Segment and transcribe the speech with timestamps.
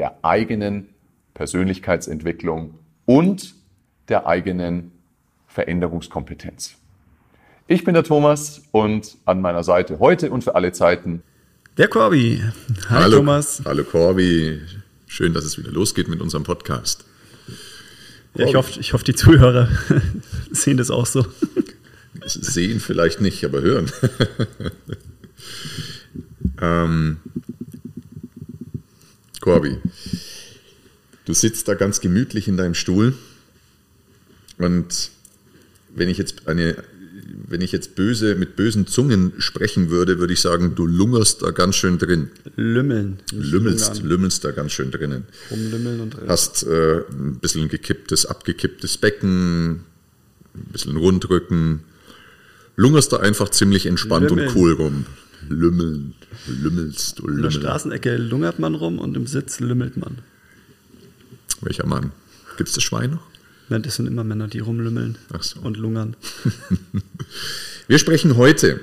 [0.00, 0.88] der eigenen
[1.34, 3.54] Persönlichkeitsentwicklung und
[4.08, 4.92] der eigenen
[5.46, 6.76] Veränderungskompetenz.
[7.66, 11.22] Ich bin der Thomas und an meiner Seite heute und für alle Zeiten
[11.76, 12.42] der Corby.
[12.88, 13.60] Hi hallo, Thomas.
[13.66, 14.62] Hallo Corby.
[15.06, 17.04] Schön, dass es wieder losgeht mit unserem Podcast.
[18.34, 19.68] Ja, ich hoffe, ich hoffe, die Zuhörer
[20.50, 21.26] sehen das auch so.
[22.24, 23.92] Sehen vielleicht nicht, aber hören.
[26.62, 27.18] ähm,
[29.40, 29.78] Corby,
[31.24, 33.14] du sitzt da ganz gemütlich in deinem Stuhl
[34.58, 35.10] und
[35.94, 36.84] wenn ich jetzt eine
[37.48, 41.50] wenn ich jetzt böse mit bösen Zungen sprechen würde, würde ich sagen, du lungerst da
[41.50, 42.30] ganz schön drin.
[42.56, 43.18] Lümmeln.
[43.32, 45.24] Lümmelst, lümmelst da ganz schön drinnen.
[45.50, 49.80] Rumlümmeln und Hast äh, ein bisschen gekipptes, abgekipptes Becken,
[50.54, 51.80] ein bisschen Rundrücken.
[52.76, 54.48] Lungerst da einfach ziemlich entspannt Lümmeln.
[54.48, 55.06] und cool rum.
[55.48, 56.14] Lümmeln,
[56.46, 57.38] lümmelst du lümmeln.
[57.38, 60.18] In der Straßenecke lungert man rum und im Sitz lümmelt man.
[61.60, 62.12] Welcher Mann?
[62.56, 63.30] Gibt es das Schwein noch?
[63.68, 65.60] Nein, das sind immer Männer, die rumlümmeln so.
[65.60, 66.16] und lungern.
[67.86, 68.80] Wir sprechen heute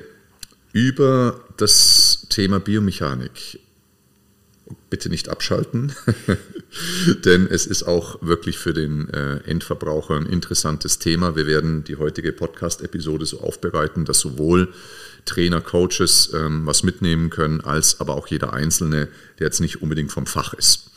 [0.72, 3.60] über das Thema Biomechanik.
[4.90, 5.94] Bitte nicht abschalten,
[7.26, 11.36] denn es ist auch wirklich für den äh, Endverbraucher ein interessantes Thema.
[11.36, 14.74] Wir werden die heutige Podcast-Episode so aufbereiten, dass sowohl
[15.28, 20.12] Trainer, Coaches ähm, was mitnehmen können, als aber auch jeder Einzelne, der jetzt nicht unbedingt
[20.12, 20.90] vom Fach ist.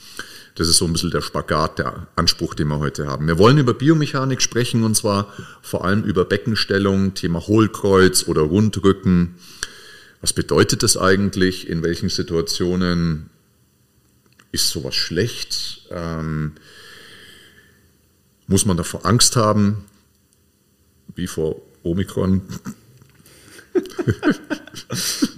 [0.55, 3.27] Das ist so ein bisschen der Spagat, der Anspruch, den wir heute haben.
[3.27, 9.37] Wir wollen über Biomechanik sprechen und zwar vor allem über Beckenstellung, Thema Hohlkreuz oder Rundrücken.
[10.21, 11.69] Was bedeutet das eigentlich?
[11.69, 13.31] In welchen Situationen
[14.53, 15.89] ist sowas schlecht?
[15.91, 16.53] Ähm,
[18.47, 19.85] muss man davor Angst haben?
[21.15, 22.43] Wie vor Omikron?
[23.73, 23.91] Wieder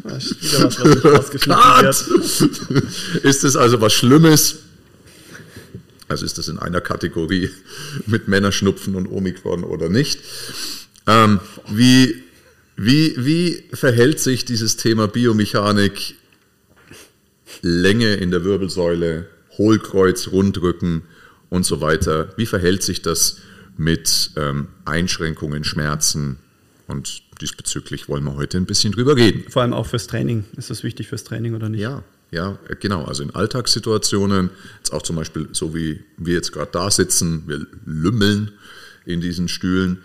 [0.02, 1.46] was, was
[2.70, 3.24] wird.
[3.24, 4.56] Ist es also was Schlimmes?
[6.08, 7.50] Also ist das in einer Kategorie
[8.06, 10.20] mit Männerschnupfen und Omikron oder nicht.
[11.06, 12.22] Ähm, wie,
[12.76, 16.16] wie, wie verhält sich dieses Thema Biomechanik,
[17.62, 21.02] Länge in der Wirbelsäule, Hohlkreuz, Rundrücken
[21.48, 22.32] und so weiter?
[22.36, 23.38] Wie verhält sich das
[23.76, 26.38] mit ähm, Einschränkungen, Schmerzen?
[26.86, 29.44] Und diesbezüglich wollen wir heute ein bisschen drüber reden.
[29.48, 30.44] Vor allem auch fürs Training.
[30.56, 31.80] Ist das wichtig fürs Training oder nicht?
[31.80, 33.04] Ja, ja, genau.
[33.04, 37.66] Also in Alltagssituationen, jetzt auch zum Beispiel so wie wir jetzt gerade da sitzen, wir
[37.84, 38.52] lümmeln
[39.04, 39.98] in diesen Stühlen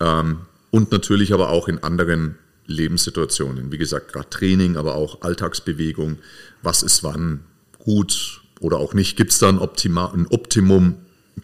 [0.00, 0.40] ähm,
[0.70, 3.72] und natürlich aber auch in anderen Lebenssituationen.
[3.72, 6.18] Wie gesagt, gerade Training, aber auch Alltagsbewegung.
[6.62, 7.40] Was ist wann
[7.78, 9.16] gut oder auch nicht?
[9.16, 10.96] Gibt es da ein, Optima, ein Optimum?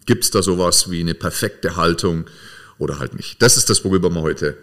[0.07, 2.27] Gibt es da sowas wie eine perfekte Haltung
[2.79, 3.41] oder halt nicht?
[3.43, 4.57] Das ist das, worüber wir heute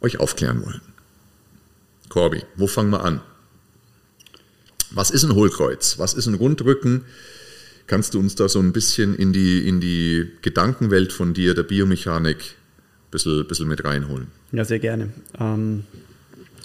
[0.00, 0.80] euch aufklären wollen.
[2.08, 3.20] Corby, wo fangen wir an?
[4.90, 5.98] Was ist ein Hohlkreuz?
[5.98, 7.04] Was ist ein Rundrücken?
[7.86, 11.62] Kannst du uns da so ein bisschen in die, in die Gedankenwelt von dir, der
[11.62, 14.28] Biomechanik, ein bisschen, bisschen mit reinholen?
[14.52, 15.10] Ja, sehr gerne.
[15.38, 15.84] Ähm,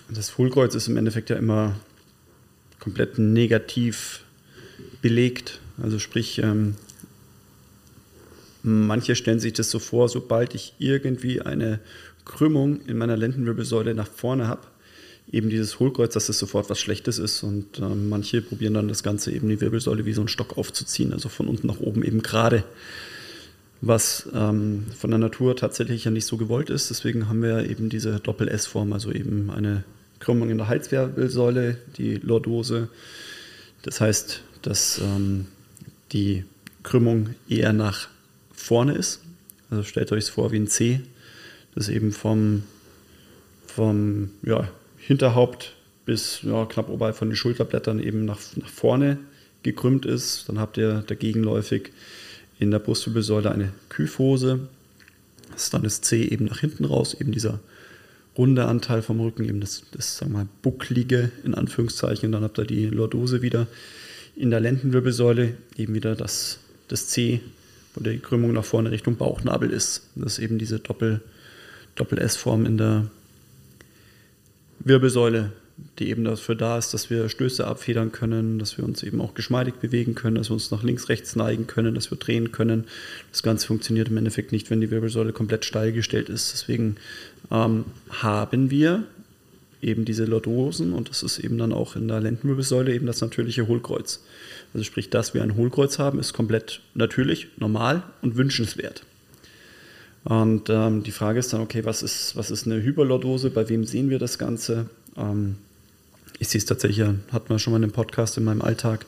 [0.09, 1.75] das Hohlkreuz ist im Endeffekt ja immer
[2.79, 4.23] komplett negativ
[5.01, 5.59] belegt.
[5.81, 6.75] Also sprich, ähm,
[8.63, 11.79] manche stellen sich das so vor, sobald ich irgendwie eine
[12.25, 14.61] Krümmung in meiner Lendenwirbelsäule nach vorne habe,
[15.31, 17.43] eben dieses Hohlkreuz, dass das sofort was Schlechtes ist.
[17.43, 21.13] Und äh, manche probieren dann das Ganze eben die Wirbelsäule wie so ein Stock aufzuziehen,
[21.13, 22.63] also von unten nach oben eben gerade.
[23.81, 26.89] Was ähm, von der Natur tatsächlich ja nicht so gewollt ist.
[26.89, 29.83] Deswegen haben wir eben diese Doppel-S-Form, also eben eine
[30.19, 32.87] Krümmung in der Halswirbelsäule, die Lordose.
[33.81, 35.47] Das heißt, dass ähm,
[36.13, 36.45] die
[36.83, 38.07] Krümmung eher nach
[38.63, 39.21] vorne ist.
[39.69, 41.01] Also stellt euch es vor wie ein C,
[41.75, 42.63] das eben vom,
[43.67, 45.75] vom ja, Hinterhaupt
[46.05, 49.17] bis ja, knapp oberhalb von den Schulterblättern eben nach, nach vorne
[49.63, 50.47] gekrümmt ist.
[50.47, 51.91] Dann habt ihr dagegenläufig
[52.59, 54.67] in der Brustwirbelsäule eine Kyphose.
[55.51, 57.59] Das ist dann das C eben nach hinten raus, eben dieser
[58.37, 62.27] runde Anteil vom Rücken, eben das, das sagen wir mal, bucklige in Anführungszeichen.
[62.27, 63.67] Und dann habt ihr die Lordose wieder
[64.35, 67.41] in der Lendenwirbelsäule, eben wieder das, das C,
[67.93, 70.09] wo die Krümmung nach vorne Richtung Bauchnabel ist.
[70.15, 71.21] Das ist eben diese Doppel-
[71.95, 73.07] Doppel-S-Form in der
[74.79, 75.51] Wirbelsäule
[75.99, 79.33] die eben dafür da ist, dass wir Stöße abfedern können, dass wir uns eben auch
[79.33, 82.85] geschmeidig bewegen können, dass wir uns nach links, rechts neigen können, dass wir drehen können.
[83.31, 86.53] Das Ganze funktioniert im Endeffekt nicht, wenn die Wirbelsäule komplett steil gestellt ist.
[86.53, 86.97] Deswegen
[87.51, 89.03] ähm, haben wir
[89.81, 93.67] eben diese Lordosen und das ist eben dann auch in der Lendenwirbelsäule eben das natürliche
[93.67, 94.23] Hohlkreuz.
[94.73, 99.03] Also sprich, dass wir ein Hohlkreuz haben, ist komplett natürlich, normal und wünschenswert.
[100.23, 103.49] Und ähm, die Frage ist dann, okay, was ist, was ist eine Hyperlordose?
[103.49, 104.89] Bei wem sehen wir das Ganze?
[105.17, 105.57] Ähm,
[106.39, 109.05] ich sehe es tatsächlich, hat man schon mal in einem Podcast in meinem Alltag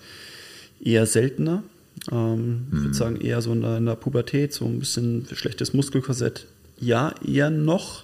[0.81, 1.63] eher seltener.
[2.11, 2.67] Ähm, mhm.
[2.71, 6.47] Ich würde sagen, eher so in der, in der, Pubertät, so ein bisschen schlechtes Muskelkorsett.
[6.79, 8.03] Ja, eher noch.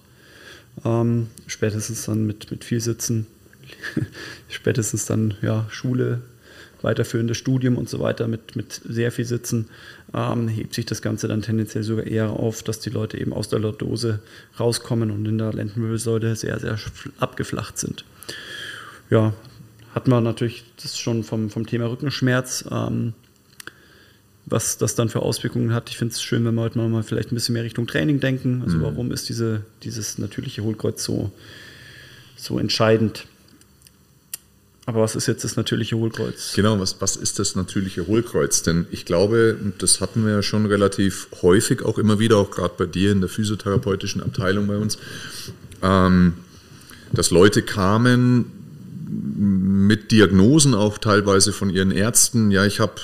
[0.85, 3.27] Ähm, spätestens dann mit, mit viel Sitzen,
[4.49, 6.21] spätestens dann ja, Schule,
[6.83, 9.67] weiterführendes Studium und so weiter mit, mit sehr viel Sitzen,
[10.13, 13.49] ähm, hebt sich das Ganze dann tendenziell sogar eher auf, dass die Leute eben aus
[13.49, 14.19] der Lordose
[14.59, 16.77] rauskommen und in der Lendenwirbelsäule sehr, sehr
[17.19, 18.05] abgeflacht sind.
[19.09, 19.33] Ja,
[19.93, 23.13] hat man natürlich das schon vom, vom Thema Rückenschmerz, ähm,
[24.45, 25.89] was das dann für Auswirkungen hat.
[25.89, 28.61] Ich finde es schön, wenn wir heute mal vielleicht ein bisschen mehr Richtung Training denken.
[28.63, 28.81] Also mhm.
[28.83, 31.31] warum ist diese, dieses natürliche Hohlkreuz so,
[32.35, 33.27] so entscheidend?
[34.87, 36.53] Aber was ist jetzt das natürliche Hohlkreuz?
[36.55, 38.63] Genau, was, was ist das natürliche Hohlkreuz?
[38.63, 42.73] Denn ich glaube, das hatten wir ja schon relativ häufig, auch immer wieder, auch gerade
[42.77, 44.97] bei dir in der physiotherapeutischen Abteilung bei uns,
[45.83, 46.33] ähm,
[47.13, 48.45] dass Leute kamen
[49.07, 52.49] mit Diagnosen auch teilweise von ihren Ärzten.
[52.49, 52.95] Ja, ich habe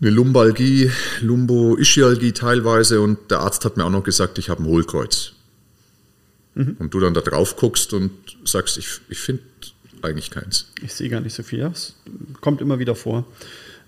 [0.00, 4.66] eine Lumbalgie, Lumbo-Ischialgie teilweise und der Arzt hat mir auch noch gesagt, ich habe ein
[4.66, 5.32] Hohlkreuz.
[6.54, 6.76] Mhm.
[6.78, 8.10] Und du dann da drauf guckst und
[8.44, 9.42] sagst, ich, ich finde
[10.04, 10.72] eigentlich keins.
[10.82, 11.62] Ich sehe gar nicht so viel.
[11.62, 11.94] Es
[12.40, 13.24] kommt immer wieder vor.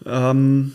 [0.05, 0.73] Ähm,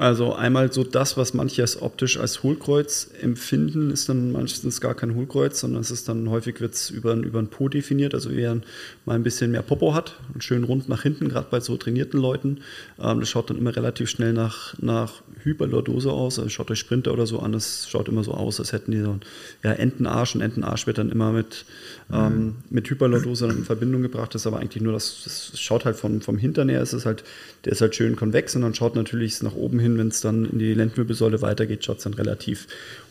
[0.00, 4.94] also einmal so das, was manche als optisch als Hohlkreuz empfinden, ist dann meistens gar
[4.94, 8.30] kein Hohlkreuz, sondern es ist dann häufig wird es über, über ein Po definiert, also
[8.30, 8.60] wer
[9.06, 12.20] mal ein bisschen mehr Popo hat und schön rund nach hinten, gerade bei so trainierten
[12.20, 12.60] Leuten.
[13.00, 16.38] Ähm, das schaut dann immer relativ schnell nach, nach Hyperlordose aus.
[16.38, 19.00] Also schaut euch Sprinter oder so an, es schaut immer so aus, als hätten die
[19.00, 19.18] so
[19.64, 21.64] ja, Entenarsch und Entenarsch wird dann immer mit,
[22.12, 22.54] ähm, mhm.
[22.70, 24.34] mit Hyperlordose in Verbindung gebracht.
[24.34, 27.24] Ist aber eigentlich nur das, das schaut halt vom, vom Hintern her, ist es halt,
[27.64, 30.44] der ist halt schön konvex und dann schaut natürlich nach oben hin, wenn es dann
[30.46, 32.66] in die Lendenwirbelsäule weitergeht, schaut es dann relativ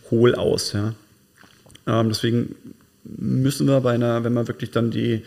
[0.09, 0.73] hohl aus.
[0.73, 0.95] Ja.
[1.85, 2.55] Ähm, deswegen
[3.03, 5.23] müssen wir bei einer, wenn man wirklich dann die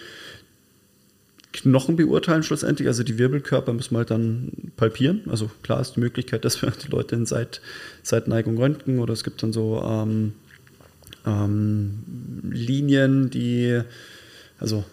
[1.53, 5.23] Knochen beurteilen schlussendlich, also die Wirbelkörper müssen wir halt dann palpieren.
[5.29, 7.61] Also klar ist die Möglichkeit, dass wir die Leute in Seit,
[8.03, 10.33] Seitneigung röntgen oder es gibt dann so ähm,
[11.27, 12.01] ähm,
[12.51, 13.81] Linien, die,
[14.59, 14.85] also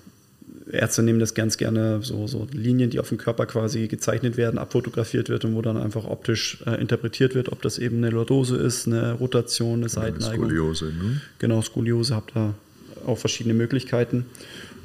[0.72, 4.58] Ärzte nehmen das ganz gerne, so, so Linien, die auf dem Körper quasi gezeichnet werden,
[4.58, 8.58] abfotografiert wird und wo dann einfach optisch äh, interpretiert wird, ob das eben eine Lordose
[8.58, 10.46] ist, eine Rotation, eine Seitneigung.
[10.46, 11.22] Skoliose, ne?
[11.40, 12.54] Genau, Skoliose, habt da
[13.06, 14.26] auch verschiedene Möglichkeiten.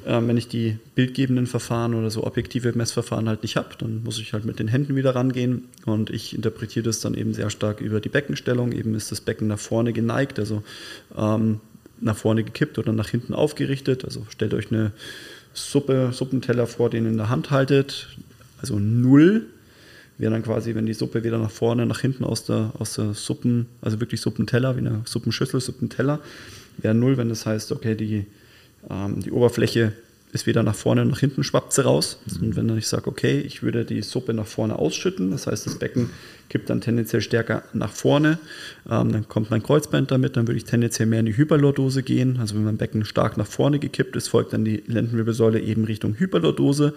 [0.05, 4.19] Ähm, wenn ich die bildgebenden Verfahren oder so objektive Messverfahren halt nicht habe, dann muss
[4.19, 7.79] ich halt mit den Händen wieder rangehen und ich interpretiere das dann eben sehr stark
[7.79, 8.71] über die Beckenstellung.
[8.73, 10.63] Eben ist das Becken nach vorne geneigt, also
[11.17, 11.61] ähm,
[12.01, 14.03] nach vorne gekippt oder nach hinten aufgerichtet.
[14.03, 14.91] Also stellt euch eine
[15.53, 18.09] Suppe, Suppenteller vor, den ihr in der Hand haltet.
[18.59, 19.47] Also null
[20.17, 23.13] wäre dann quasi, wenn die Suppe wieder nach vorne, nach hinten aus der, aus der
[23.13, 26.19] Suppen, also wirklich Suppenteller, wie eine Suppenschüssel, Suppenteller,
[26.77, 28.25] wäre null, wenn das heißt, okay, die
[28.89, 29.93] ähm, die Oberfläche
[30.33, 32.17] ist weder nach vorne noch hinten schwappt sie raus.
[32.25, 32.47] Mhm.
[32.47, 35.77] Und wenn ich sage, okay, ich würde die Suppe nach vorne ausschütten, das heißt, das
[35.77, 36.09] Becken
[36.49, 38.39] kippt dann tendenziell stärker nach vorne,
[38.89, 42.37] ähm, dann kommt mein Kreuzband damit, dann würde ich tendenziell mehr in die Hyperlordose gehen.
[42.39, 46.19] Also wenn mein Becken stark nach vorne gekippt ist, folgt dann die Lendenwirbelsäule eben Richtung
[46.19, 46.93] Hyperlordose.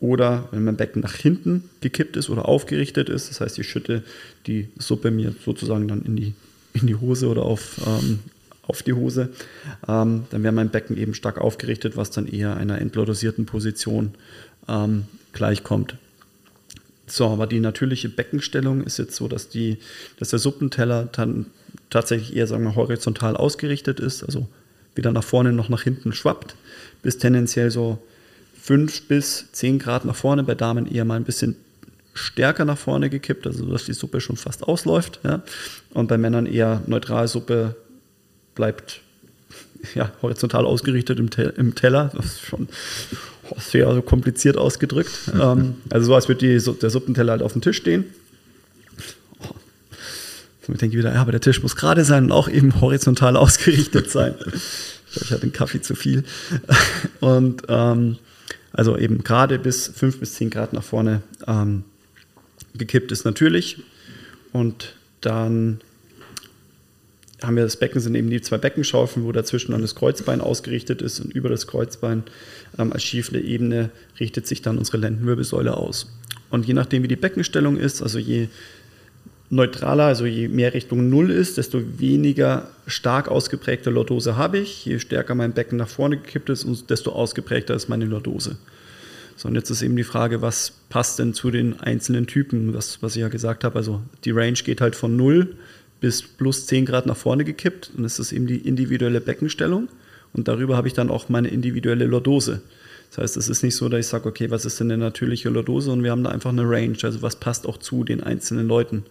[0.00, 4.04] Oder wenn mein Becken nach hinten gekippt ist oder aufgerichtet ist, das heißt, ich schütte
[4.46, 6.34] die Suppe mir sozusagen dann in die,
[6.74, 8.20] in die Hose oder auf, ähm,
[8.68, 9.30] auf die Hose,
[9.88, 14.14] ähm, dann wäre mein Becken eben stark aufgerichtet, was dann eher einer entlordosierten Position
[14.68, 15.96] ähm, gleichkommt.
[17.06, 19.78] So, aber die natürliche Beckenstellung ist jetzt so, dass, die,
[20.18, 21.46] dass der Suppenteller dann
[21.90, 24.46] tatsächlich eher sagen wir, horizontal ausgerichtet ist, also
[24.94, 26.54] weder nach vorne noch nach hinten schwappt,
[27.02, 27.98] bis tendenziell so
[28.60, 31.56] 5 bis 10 Grad nach vorne, bei Damen eher mal ein bisschen
[32.12, 35.20] stärker nach vorne gekippt, also dass die Suppe schon fast ausläuft.
[35.24, 35.42] Ja?
[35.94, 37.76] Und bei Männern eher neutral Suppe
[38.58, 39.00] bleibt
[39.94, 42.10] ja, horizontal ausgerichtet im, Te im Teller.
[42.14, 42.68] Das ist schon
[43.56, 45.12] sehr so kompliziert ausgedrückt.
[45.32, 48.04] ähm, also so, als würde die, der Suppenteller halt auf dem Tisch stehen.
[49.40, 49.54] Oh.
[50.66, 53.36] Somit denke ich wieder, ja, aber der Tisch muss gerade sein und auch eben horizontal
[53.44, 54.34] ausgerichtet sein.
[54.40, 56.24] ich glaube, ich hatte den Kaffee zu viel.
[57.20, 58.18] Und ähm,
[58.72, 61.84] also eben gerade bis 5 bis 10 Grad nach vorne ähm,
[62.74, 63.78] gekippt ist natürlich.
[64.52, 65.80] Und dann
[67.42, 71.02] haben wir das Becken, sind eben die zwei Beckenschaufeln, wo dazwischen dann das Kreuzbein ausgerichtet
[71.02, 72.24] ist und über das Kreuzbein
[72.78, 76.12] ähm, als schiefle Ebene richtet sich dann unsere Lendenwirbelsäule aus.
[76.50, 78.48] Und je nachdem, wie die Beckenstellung ist, also je
[79.50, 84.84] neutraler, also je mehr Richtung Null ist, desto weniger stark ausgeprägte Lordose habe ich.
[84.84, 88.56] Je stärker mein Becken nach vorne gekippt ist, desto ausgeprägter ist meine Lordose.
[89.36, 93.02] So, und jetzt ist eben die Frage, was passt denn zu den einzelnen Typen, was,
[93.02, 93.76] was ich ja gesagt habe.
[93.76, 95.54] Also die Range geht halt von 0
[96.00, 97.90] bis plus 10 Grad nach vorne gekippt.
[97.96, 99.88] Das ist eben die individuelle Beckenstellung.
[100.32, 102.62] Und darüber habe ich dann auch meine individuelle Lordose.
[103.10, 105.48] Das heißt, es ist nicht so, dass ich sage, okay, was ist denn eine natürliche
[105.48, 105.90] Lordose?
[105.90, 106.96] Und wir haben da einfach eine Range.
[107.02, 109.04] Also was passt auch zu den einzelnen Leuten.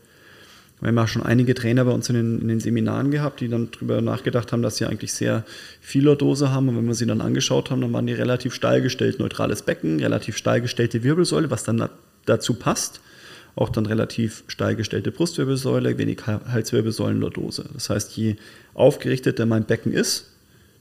[0.79, 3.48] Wir haben auch schon einige Trainer bei uns in den, in den, Seminaren gehabt, die
[3.48, 5.44] dann darüber nachgedacht haben, dass sie eigentlich sehr
[5.82, 6.70] viel Lordose haben.
[6.70, 9.20] Und wenn wir sie dann angeschaut haben, dann waren die relativ steil gestellt.
[9.20, 11.89] Neutrales Becken, relativ steil gestellte Wirbelsäule, was dann
[12.25, 13.01] dazu passt.
[13.58, 17.66] Auch dann relativ steil gestellte Brustwirbelsäule, wenig Halswirbelsäulenlordose.
[17.74, 18.36] Das heißt, je
[18.76, 20.28] aufgerichteter mein Becken ist,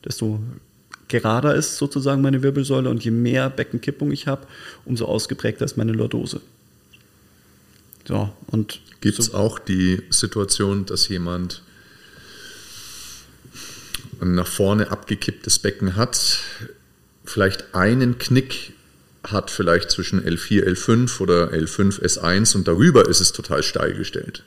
[0.04, 0.40] desto
[1.08, 4.46] gerader ist sozusagen meine Wirbelsäule und je mehr Beckenkippung ich habe,
[4.84, 6.42] umso ausgeprägter ist meine Lordose.
[8.06, 11.62] So, und Gibt es so auch die Situation, dass jemand
[14.20, 16.40] ein nach vorne abgekipptes Becken hat,
[17.24, 18.74] vielleicht einen Knick
[19.32, 24.42] hat, vielleicht zwischen L4, L5 oder L5, S1 und darüber ist es total steil gestellt.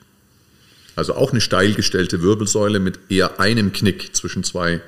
[0.96, 4.80] Also auch eine steil gestellte Wirbelsäule mit eher einem Knick zwischen zwei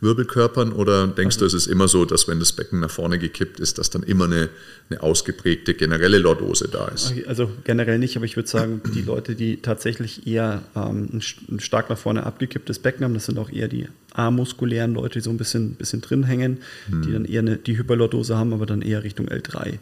[0.00, 3.18] Wirbelkörpern oder denkst also, du, es ist immer so, dass wenn das Becken nach vorne
[3.18, 4.48] gekippt ist, dass dann immer eine,
[4.90, 7.14] eine ausgeprägte generelle Lordose da ist?
[7.26, 11.90] Also generell nicht, aber ich würde sagen, die Leute, die tatsächlich eher ähm, ein stark
[11.90, 15.36] nach vorne abgekipptes Becken haben, das sind auch eher die amuskulären Leute, die so ein
[15.36, 17.02] bisschen, bisschen drin hängen, hm.
[17.02, 19.78] die dann eher eine, die Hyperlordose haben, aber dann eher Richtung L3.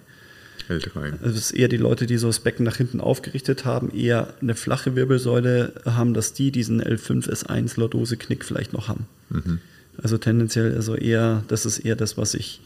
[0.68, 1.12] L3.
[1.22, 4.34] Also es ist eher die Leute, die so das Becken nach hinten aufgerichtet haben, eher
[4.40, 9.06] eine flache Wirbelsäule haben, dass die diesen L5, S1 Lordose-Knick vielleicht noch haben.
[9.30, 9.60] Mhm.
[10.02, 12.60] Also tendenziell, also eher, das ist eher das, was ich,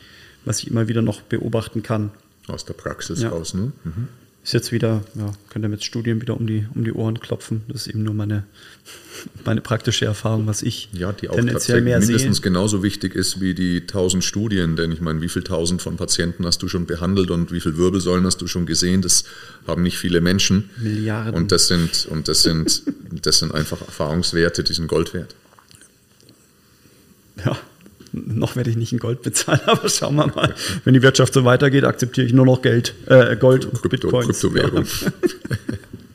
[0.45, 2.11] was ich immer wieder noch beobachten kann.
[2.47, 3.29] Aus der Praxis ja.
[3.29, 3.73] raus, ne?
[3.85, 4.09] Mhm.
[4.43, 7.61] Ist jetzt wieder, ja, könnt ihr mit Studien wieder um die, um die Ohren klopfen.
[7.69, 8.45] Das ist eben nur meine,
[9.45, 12.45] meine praktische Erfahrung, was ich ja, die auch tendenziell mehr mindestens sehe.
[12.45, 14.77] genauso wichtig ist wie die tausend Studien.
[14.77, 17.77] Denn ich meine, wie viele tausend von Patienten hast du schon behandelt und wie viele
[17.77, 19.03] Wirbelsäulen hast du schon gesehen?
[19.03, 19.25] Das
[19.67, 20.71] haben nicht viele Menschen.
[20.79, 21.35] Milliarden.
[21.35, 22.83] Und das sind, und das sind,
[23.23, 25.35] das sind einfach Erfahrungswerte, die sind Gold wert
[27.45, 27.57] ja,
[28.13, 30.55] noch werde ich nicht in Gold bezahlen, aber schauen wir mal.
[30.85, 34.41] Wenn die Wirtschaft so weitergeht, akzeptiere ich nur noch Geld, äh, Gold und Krypto, Bitcoins.
[34.41, 34.85] Kryptowährung.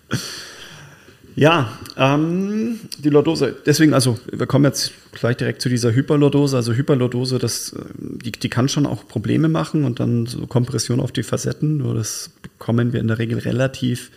[1.35, 3.55] ja, ähm, die Lordose.
[3.65, 6.57] Deswegen, also wir kommen jetzt gleich direkt zu dieser Hyperlordose.
[6.57, 10.99] Also Hyperlordose, das, äh, die, die kann schon auch Probleme machen und dann so Kompression
[10.99, 11.77] auf die Facetten.
[11.77, 14.11] Nur das bekommen wir in der Regel relativ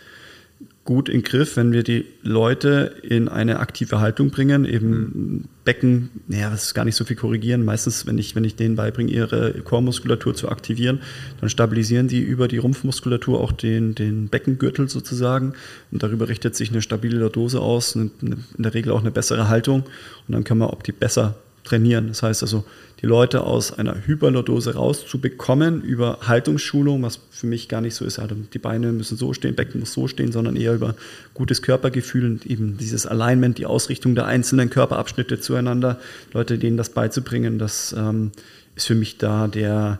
[0.89, 5.47] gut in Griff, wenn wir die Leute in eine aktive Haltung bringen, eben.
[5.63, 7.63] Becken, naja, das ist gar nicht so viel korrigieren.
[7.63, 11.01] Meistens, wenn ich, wenn ich denen beibringe, ihre Chormuskulatur zu aktivieren,
[11.41, 15.53] dann stabilisieren die über die Rumpfmuskulatur auch den, den Beckengürtel sozusagen.
[15.91, 19.47] Und darüber richtet sich eine stabile Lordose aus, eine, in der Regel auch eine bessere
[19.47, 19.83] Haltung.
[20.27, 21.35] Und dann können wir auch die besser
[21.69, 22.07] trainieren.
[22.07, 22.65] Das heißt also,
[23.01, 28.19] die Leute aus einer Hyperlordose rauszubekommen über Haltungsschulung, was für mich gar nicht so ist.
[28.19, 30.95] Also die Beine müssen so stehen, Becken muss so stehen, sondern eher über
[31.33, 35.99] gutes Körpergefühl und eben dieses Alignment, die Ausrichtung der einzelnen Körperabschnitte zueinander,
[36.33, 38.31] Leute denen das beizubringen, das ähm,
[38.75, 39.99] ist für mich da der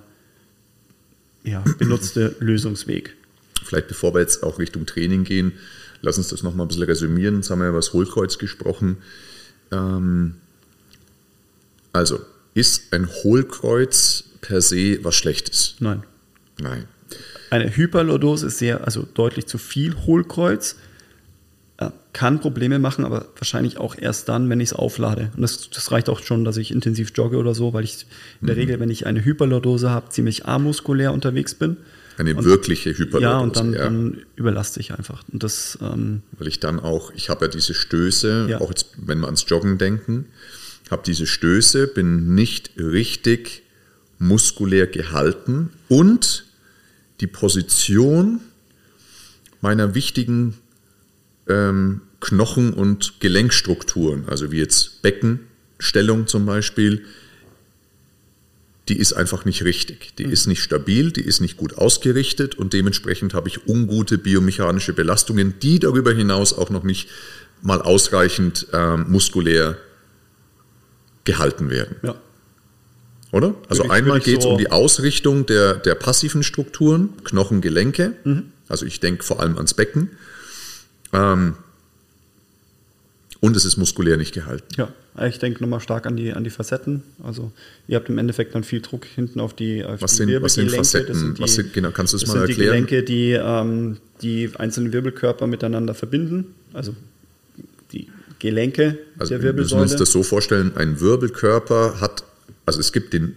[1.44, 3.16] ja, benutzte Lösungsweg.
[3.64, 5.54] Vielleicht bevor wir jetzt auch Richtung Training gehen,
[6.02, 7.38] lass uns das nochmal ein bisschen resümieren.
[7.38, 8.98] Jetzt haben wir über das Hohlkreuz gesprochen.
[9.72, 10.36] Ähm,
[11.94, 12.20] also,
[12.54, 15.76] ist ein Hohlkreuz per se was Schlechtes?
[15.80, 16.04] Nein.
[16.60, 16.86] Nein.
[17.50, 20.76] Eine Hyperlordose ist sehr, also deutlich zu viel Hohlkreuz.
[21.78, 25.32] Äh, kann Probleme machen, aber wahrscheinlich auch erst dann, wenn ich es auflade.
[25.36, 28.06] Und das, das, reicht auch schon, dass ich intensiv jogge oder so, weil ich
[28.42, 28.62] in der mhm.
[28.62, 31.78] Regel, wenn ich eine Hyperlordose habe, ziemlich amuskulär unterwegs bin.
[32.18, 33.24] Eine und, wirkliche Hyperlordose.
[33.24, 33.84] Ja, und dann, ja.
[33.86, 35.24] dann überlaste ich einfach.
[35.32, 38.62] Und das, ähm, weil ich dann auch, ich habe ja diese Stöße, ja.
[38.62, 40.26] auch jetzt, wenn wir ans Joggen denken,
[40.92, 43.64] habe diese Stöße, bin nicht richtig
[44.18, 46.46] muskulär gehalten und
[47.22, 48.42] die Position
[49.62, 50.56] meiner wichtigen
[51.48, 57.06] ähm, Knochen- und Gelenkstrukturen, also wie jetzt Beckenstellung zum Beispiel,
[58.90, 60.16] die ist einfach nicht richtig.
[60.18, 64.94] Die ist nicht stabil, die ist nicht gut ausgerichtet und dementsprechend habe ich ungute biomechanische
[64.94, 67.08] Belastungen, die darüber hinaus auch noch nicht
[67.62, 69.78] mal ausreichend ähm, muskulär
[71.32, 71.96] gehalten werden.
[72.02, 72.16] Ja.
[73.32, 73.54] Oder?
[73.70, 78.14] Also ich, einmal geht es so um die Ausrichtung der, der passiven Strukturen, Knochen, Gelenke.
[78.24, 78.52] Mhm.
[78.68, 80.10] Also ich denke vor allem ans Becken.
[81.14, 81.56] Ähm,
[83.42, 84.68] Und es ist muskulär nicht gehalten.
[84.78, 84.90] Ja,
[85.26, 87.04] ich denke nochmal stark an die, an die Facetten.
[87.24, 87.52] Also
[87.88, 90.54] ihr habt im Endeffekt dann viel Druck hinten auf die, auf was die sind, was
[90.56, 91.08] sind Facetten?
[91.08, 92.86] Das sind die, was sind, genau, kannst du es das mal sind erklären?
[92.86, 96.54] die Gelenke, die ähm, die einzelnen Wirbelkörper miteinander verbinden.
[96.74, 96.96] Also
[98.40, 99.82] Gelenke Also der wir müssen Wirbelsäule.
[99.84, 102.24] uns das so vorstellen, ein Wirbelkörper hat,
[102.66, 103.36] also es gibt den,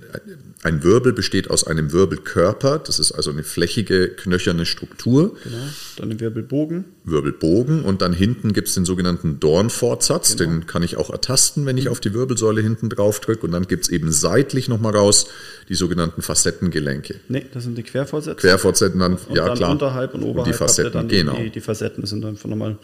[0.65, 5.57] ein Wirbel besteht aus einem Wirbelkörper, das ist also eine flächige, knöcherne Struktur, genau,
[5.97, 6.85] dann den Wirbelbogen.
[7.05, 10.51] Wirbelbogen und dann hinten gibt es den sogenannten Dornfortsatz, Genau.
[10.51, 13.67] den kann ich auch ertasten, wenn ich auf die Wirbelsäule hinten drauf drücke und dann
[13.67, 15.27] gibt es eben seitlich nochmal raus
[15.69, 17.17] die sogenannten Facettengelenke.
[17.29, 18.37] Nee, das sind die Querfortsätze.
[18.41, 19.71] Querfortsätzen dann, Und ja dann klar.
[19.73, 21.35] unterhalb und oberhalb die Facetten, dann genau.
[21.35, 22.07] die, die Facetten.
[22.07, 22.79] Sind einfach nochmal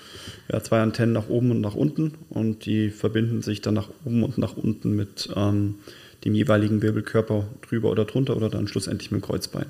[0.50, 4.24] ja, zwei Antennen nach oben und nach unten und die verbinden sich dann nach oben
[4.24, 5.76] und nach unten mit ähm,
[6.24, 9.66] dem jeweiligen Wirbelkörper drüber oder drunter oder dann schlussendlich mit dem Kreuzbein.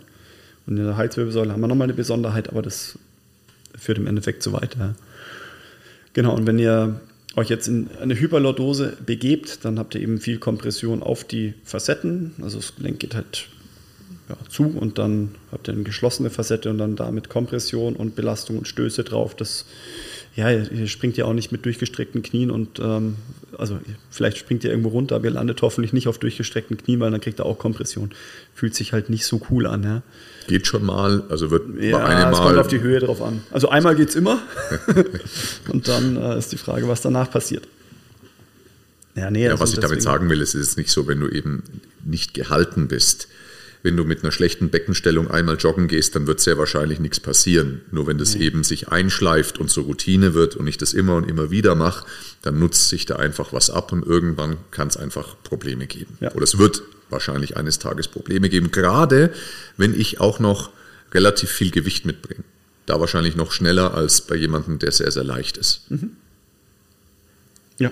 [0.67, 2.99] Und in der Halswirbelsäule haben wir nochmal eine Besonderheit, aber das
[3.77, 4.77] führt im Endeffekt zu weit.
[4.79, 4.95] Ja.
[6.13, 7.01] Genau, und wenn ihr
[7.37, 12.35] euch jetzt in eine Hyperlordose begebt, dann habt ihr eben viel Kompression auf die Facetten.
[12.43, 13.49] Also das Gelenk geht halt
[14.29, 18.59] ja, zu und dann habt ihr eine geschlossene Facette und dann damit Kompression und Belastung
[18.59, 19.35] und Stöße drauf.
[19.35, 19.65] Das,
[20.35, 23.17] ja, ihr springt ja auch nicht mit durchgestreckten Knien und ähm,
[23.57, 23.79] also
[24.11, 27.21] vielleicht springt ihr irgendwo runter, aber ihr landet hoffentlich nicht auf durchgestreckten Knien, weil dann
[27.21, 28.11] kriegt ihr auch Kompression.
[28.55, 29.83] Fühlt sich halt nicht so cool an.
[29.83, 30.03] Ja,
[30.47, 33.21] Geht schon mal, also wird ja bei einem es kommt Mal auf die Höhe drauf
[33.21, 33.43] an.
[33.51, 34.41] Also einmal geht es immer
[35.69, 37.67] und dann äh, ist die Frage, was danach passiert.
[39.15, 41.21] Ja, nee, Ja, also was ich damit sagen will, ist, es ist nicht so, wenn
[41.21, 41.65] du eben
[42.05, 43.29] nicht gehalten bist.
[43.83, 47.83] Wenn du mit einer schlechten Beckenstellung einmal joggen gehst, dann wird sehr wahrscheinlich nichts passieren.
[47.93, 51.29] Nur wenn das eben sich einschleift und zur Routine wird und ich das immer und
[51.29, 52.05] immer wieder mache,
[52.43, 56.19] dann nutzt sich da einfach was ab und irgendwann kann es einfach Probleme geben.
[56.21, 56.33] Ja.
[56.33, 59.33] Oder es wird wahrscheinlich eines Tages Probleme geben, gerade
[59.77, 60.71] wenn ich auch noch
[61.13, 62.43] relativ viel Gewicht mitbringe.
[62.87, 65.83] Da wahrscheinlich noch schneller als bei jemandem, der sehr, sehr leicht ist.
[67.79, 67.91] Ja.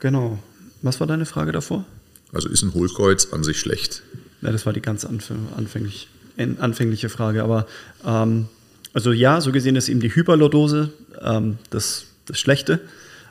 [0.00, 0.42] Genau.
[0.82, 1.86] Was war deine Frage davor?
[2.34, 4.02] Also ist ein Hohlkreuz an sich schlecht.
[4.42, 7.42] Ja, das war die ganz anf anfänglich, anfängliche Frage.
[7.42, 7.66] Aber
[8.04, 8.48] ähm,
[8.92, 10.90] also ja, so gesehen ist eben die Hyperlordose
[11.22, 12.80] ähm, das, das Schlechte,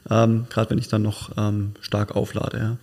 [0.10, 2.58] ähm, gerade wenn ich dann noch ähm, stark auflade.
[2.58, 2.78] Ja.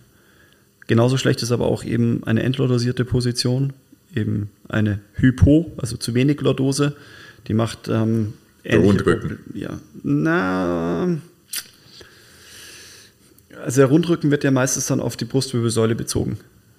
[0.87, 3.73] Genauso schlecht ist aber auch eben eine entlordosierte Position,
[4.15, 6.95] eben eine Hypo, also zu wenig Lordose.
[7.47, 9.39] Die macht ähm, ähnliche Rundrücken.
[9.53, 11.17] Ja, na,
[13.63, 16.37] also der Rundrücken wird ja meistens dann auf die Brustwirbelsäule bezogen.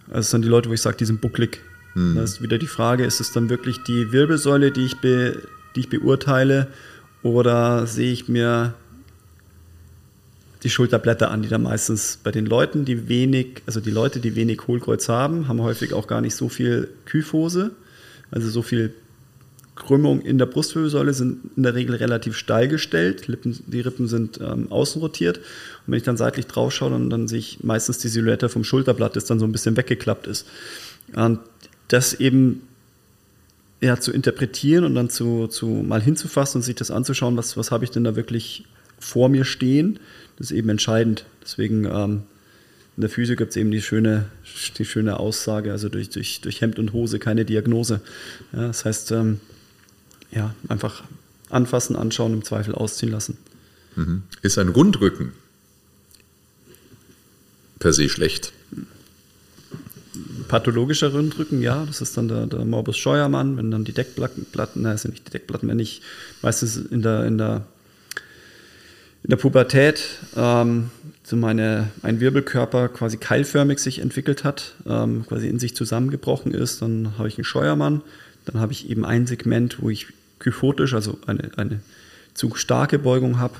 [0.09, 1.61] Also es sind die Leute, wo ich sage, die sind bucklig.
[1.95, 5.43] Da ist wieder die Frage, ist es dann wirklich die Wirbelsäule, die ich, be,
[5.77, 6.69] die ich beurteile,
[7.23, 8.73] oder sehe ich mir
[10.63, 14.35] die Schulterblätter an, die dann meistens bei den Leuten, die wenig, also die Leute, die
[14.37, 17.73] wenig Hohlkreuz haben, haben häufig auch gar nicht so viel Kyphose,
[18.31, 18.95] also so viel
[19.87, 23.29] Krümmung in der Brustwirbelsäule sind in der Regel relativ steil gestellt.
[23.29, 25.39] Lippen, die Rippen sind ähm, außen rotiert.
[25.39, 25.45] Und
[25.89, 29.17] wenn ich dann seitlich drauf schaue, dann, dann sehe ich meistens die Silhouette vom Schulterblatt,
[29.17, 30.47] das dann so ein bisschen weggeklappt ist.
[31.15, 31.41] Und
[31.89, 32.63] das eben
[33.81, 37.71] ja, zu interpretieren und dann zu, zu mal hinzufassen und sich das anzuschauen, was, was
[37.71, 38.65] habe ich denn da wirklich
[39.01, 39.99] vor mir stehen,
[40.39, 41.25] das ist eben entscheidend.
[41.43, 42.23] Deswegen ähm,
[42.97, 44.27] in der Physik gibt es eben die schöne,
[44.79, 48.01] die schöne Aussage, also durch, durch, durch Hemd und Hose keine Diagnose.
[48.53, 49.41] Ja, das heißt, ähm,
[50.33, 51.05] ja, einfach
[51.51, 53.39] anfassen, anschauen, im Zweifel ausziehen lassen.
[54.41, 55.33] Ist ein Rundrücken
[57.79, 58.53] per se schlecht?
[60.49, 64.83] Pathologischer Rundrücken, ja, das ist dann der, der Morbus Scheuermann, wenn dann die Deckplatten, Platten,
[64.83, 66.03] na, sind nicht die Deckplatten, wenn ich
[66.43, 67.67] meistens in der, in der,
[69.25, 70.03] in der Pubertät
[70.37, 70.91] ähm,
[71.23, 76.83] so meine, ein Wirbelkörper quasi keilförmig sich entwickelt hat, ähm, quasi in sich zusammengebrochen ist,
[76.83, 78.03] dann habe ich einen Scheuermann,
[78.45, 80.09] dann habe ich eben ein Segment, wo ich
[80.43, 81.81] kyphotisch, also eine, eine
[82.35, 83.55] zu starke Beugung habe.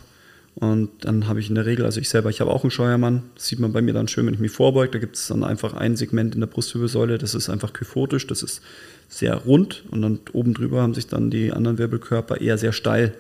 [0.55, 3.23] Und dann habe ich in der Regel, also ich selber, ich habe auch einen Scheuermann,
[3.37, 5.45] das sieht man bei mir dann schön, wenn ich mich vorbeuge, da gibt es dann
[5.45, 8.61] einfach ein Segment in der Brustwirbelsäule, das ist einfach kyphotisch, das ist
[9.09, 13.15] sehr rund und dann oben drüber haben sich dann die anderen Wirbelkörper eher sehr steil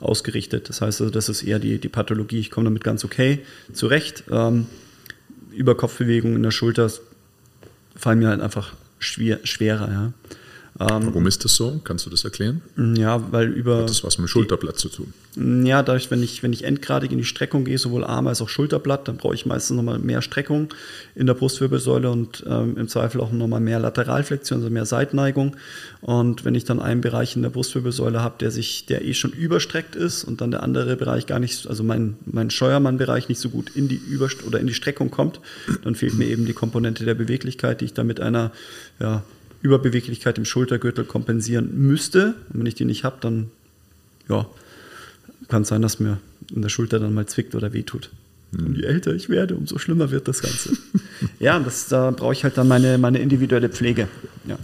[0.00, 0.70] ausgerichtet.
[0.70, 3.40] Das heißt also, das ist eher die, die Pathologie, ich komme damit ganz okay
[3.74, 4.24] zurecht.
[4.30, 4.66] Ähm,
[5.52, 6.90] Überkopfbewegungen in der Schulter
[7.94, 9.90] fallen mir halt einfach schwer, schwerer.
[9.90, 10.12] Ja.
[10.80, 11.78] Ähm, Warum ist das so?
[11.84, 12.62] Kannst du das erklären?
[12.96, 13.80] ja, weil über.
[13.80, 15.12] Hat das was mit dem Schulterblatt zu tun?
[15.66, 18.48] Ja, dadurch, wenn ich, wenn ich endgradig in die Streckung gehe, sowohl Arm als auch
[18.48, 20.72] Schulterblatt, dann brauche ich meistens nochmal mehr Streckung
[21.14, 25.54] in der Brustwirbelsäule und ähm, im Zweifel auch nochmal mehr Lateralflexion, also mehr Seitneigung.
[26.00, 29.32] Und wenn ich dann einen Bereich in der Brustwirbelsäule habe, der sich, der eh schon
[29.32, 33.50] überstreckt ist und dann der andere Bereich gar nicht, also mein, mein Scheuermann-Bereich nicht so
[33.50, 35.40] gut in die Überst oder in die Streckung kommt,
[35.84, 38.50] dann fehlt mir eben die Komponente der Beweglichkeit, die ich dann mit einer
[38.98, 39.22] ja,
[39.62, 42.34] Überbeweglichkeit im Schultergürtel kompensieren müsste.
[42.52, 43.50] Und wenn ich die nicht habe, dann
[44.28, 44.46] ja,
[45.48, 46.18] kann sein, dass mir
[46.54, 48.10] in der Schulter dann mal zwickt oder wehtut.
[48.52, 48.66] Mhm.
[48.66, 50.76] Und je älter ich werde, umso schlimmer wird das Ganze.
[51.38, 54.08] ja, das, da brauche ich halt dann meine, meine individuelle Pflege.
[54.46, 54.58] Ja.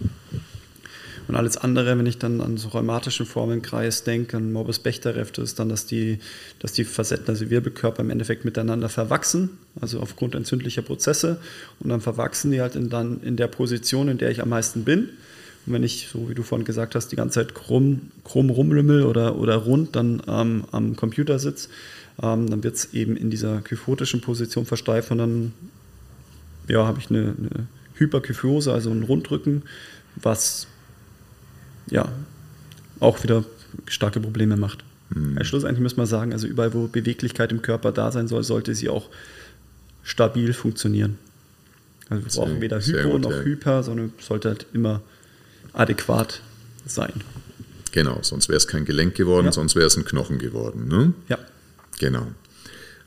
[1.28, 5.44] Und alles andere, wenn ich dann an so rheumatischen Formenkreis denke, an Morbus Bechterew, das
[5.44, 6.18] ist dann, dass die,
[6.60, 11.40] dass die Facetten, also Wirbelkörper im Endeffekt miteinander verwachsen, also aufgrund entzündlicher Prozesse.
[11.80, 14.84] Und dann verwachsen die halt in, dann in der Position, in der ich am meisten
[14.84, 15.10] bin.
[15.66, 19.02] Und wenn ich, so wie du vorhin gesagt hast, die ganze Zeit krumm, krumm rumlümmel
[19.02, 21.68] oder, oder rund dann ähm, am Computer sitze,
[22.22, 25.52] ähm, dann wird es eben in dieser kyphotischen Position versteift und dann
[26.68, 29.62] ja, habe ich eine, eine Hyperkyphose, also einen Rundrücken,
[30.16, 30.68] was
[31.88, 32.10] ja
[33.00, 33.44] auch wieder
[33.86, 34.84] starke Probleme macht.
[35.10, 35.42] Mhm.
[35.44, 38.88] Schlussendlich muss man sagen, also überall, wo Beweglichkeit im Körper da sein soll, sollte sie
[38.88, 39.08] auch
[40.02, 41.18] stabil funktionieren.
[42.08, 43.42] Also wir brauchen weder Hypo gut, noch ja.
[43.42, 45.02] Hyper, sondern sollte halt immer
[45.72, 46.40] adäquat
[46.86, 47.12] sein.
[47.92, 49.52] Genau, sonst wäre es kein Gelenk geworden, ja.
[49.52, 50.86] sonst wäre es ein Knochen geworden.
[50.88, 51.14] Ne?
[51.28, 51.38] Ja.
[51.98, 52.26] Genau.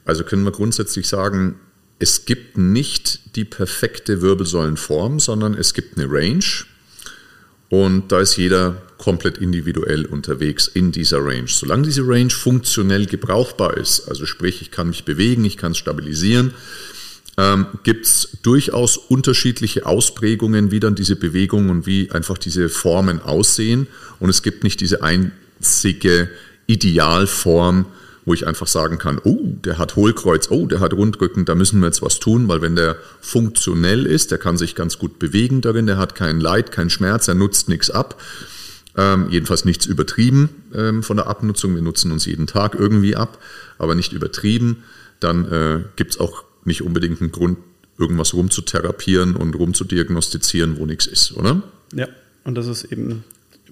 [0.04, 1.56] Also können wir grundsätzlich sagen,
[2.00, 6.44] es gibt nicht die perfekte Wirbelsäulenform, sondern es gibt eine Range.
[7.70, 11.48] Und da ist jeder komplett individuell unterwegs in dieser Range.
[11.48, 15.78] Solange diese Range funktionell gebrauchbar ist, also sprich, ich kann mich bewegen, ich kann es
[15.78, 16.54] stabilisieren,
[17.38, 23.22] ähm, gibt es durchaus unterschiedliche Ausprägungen, wie dann diese Bewegungen und wie einfach diese Formen
[23.22, 23.88] aussehen.
[24.20, 26.30] Und es gibt nicht diese einzige
[26.68, 27.86] Idealform,
[28.30, 31.80] wo ich einfach sagen kann, oh, der hat Hohlkreuz, oh, der hat Rundrücken, da müssen
[31.80, 35.62] wir jetzt was tun, weil wenn der funktionell ist, der kann sich ganz gut bewegen
[35.62, 38.22] darin, der hat kein Leid, kein Schmerz, er nutzt nichts ab.
[38.96, 41.74] Ähm, jedenfalls nichts übertrieben ähm, von der Abnutzung.
[41.74, 43.40] Wir nutzen uns jeden Tag irgendwie ab,
[43.80, 44.84] aber nicht übertrieben.
[45.20, 47.58] Dann äh, gibt es auch nicht unbedingt einen Grund,
[47.98, 51.64] irgendwas rumzutherapieren und rumzudiagnostizieren, wo nichts ist, oder?
[51.96, 52.08] Ja,
[52.44, 53.24] und das ist eben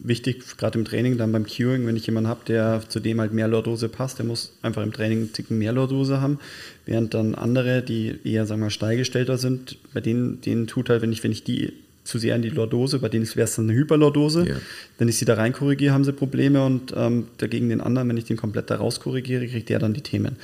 [0.02, 3.34] wichtig, gerade im Training, dann beim Curing, wenn ich jemanden habe, der zu dem halt
[3.34, 6.40] mehr Lordose passt, der muss einfach im Training einen Ticken mehr Lordose haben,
[6.86, 11.12] während dann andere, die eher, sagen wir, steigestellter sind, bei denen, denen tut halt, wenn
[11.12, 11.74] ich, wenn ich die
[12.08, 14.48] zu sehr in die Lordose, bei denen wäre es dann eine Hyperlordose.
[14.48, 14.56] Ja.
[14.98, 18.18] Wenn ich sie da rein korrigiere, haben sie Probleme und ähm, dagegen den anderen, wenn
[18.18, 20.38] ich den komplett da raus korrigiere, kriegt der dann die Themen.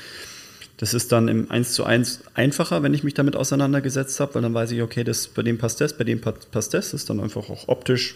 [0.78, 4.42] Das ist dann im 1 zu 1 einfacher, wenn ich mich damit auseinandergesetzt habe, weil
[4.42, 7.10] dann weiß ich, okay, das, bei dem passt das, bei dem passt das, das ist
[7.10, 8.16] dann einfach auch optisch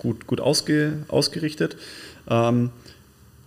[0.00, 1.76] gut, gut ausge, ausgerichtet.
[2.28, 2.70] Ähm,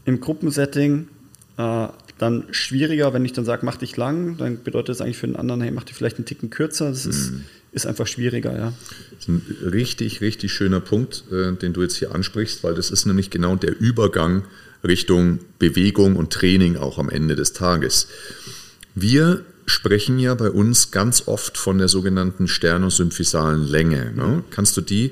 [0.05, 1.09] Im Gruppensetting
[1.57, 1.87] äh,
[2.17, 5.35] dann schwieriger, wenn ich dann sage, mach dich lang, dann bedeutet das eigentlich für den
[5.35, 6.89] anderen, hey, mach dich vielleicht einen Ticken kürzer.
[6.89, 7.43] Das ist, mhm.
[7.71, 8.73] ist einfach schwieriger, ja.
[9.11, 12.91] Das ist ein richtig, richtig schöner Punkt, äh, den du jetzt hier ansprichst, weil das
[12.91, 14.43] ist nämlich genau der Übergang
[14.83, 18.07] Richtung Bewegung und Training auch am Ende des Tages.
[18.95, 24.13] Wir sprechen ja bei uns ganz oft von der sogenannten sternosymphysalen Länge.
[24.15, 24.43] Ne?
[24.51, 25.11] Kannst du die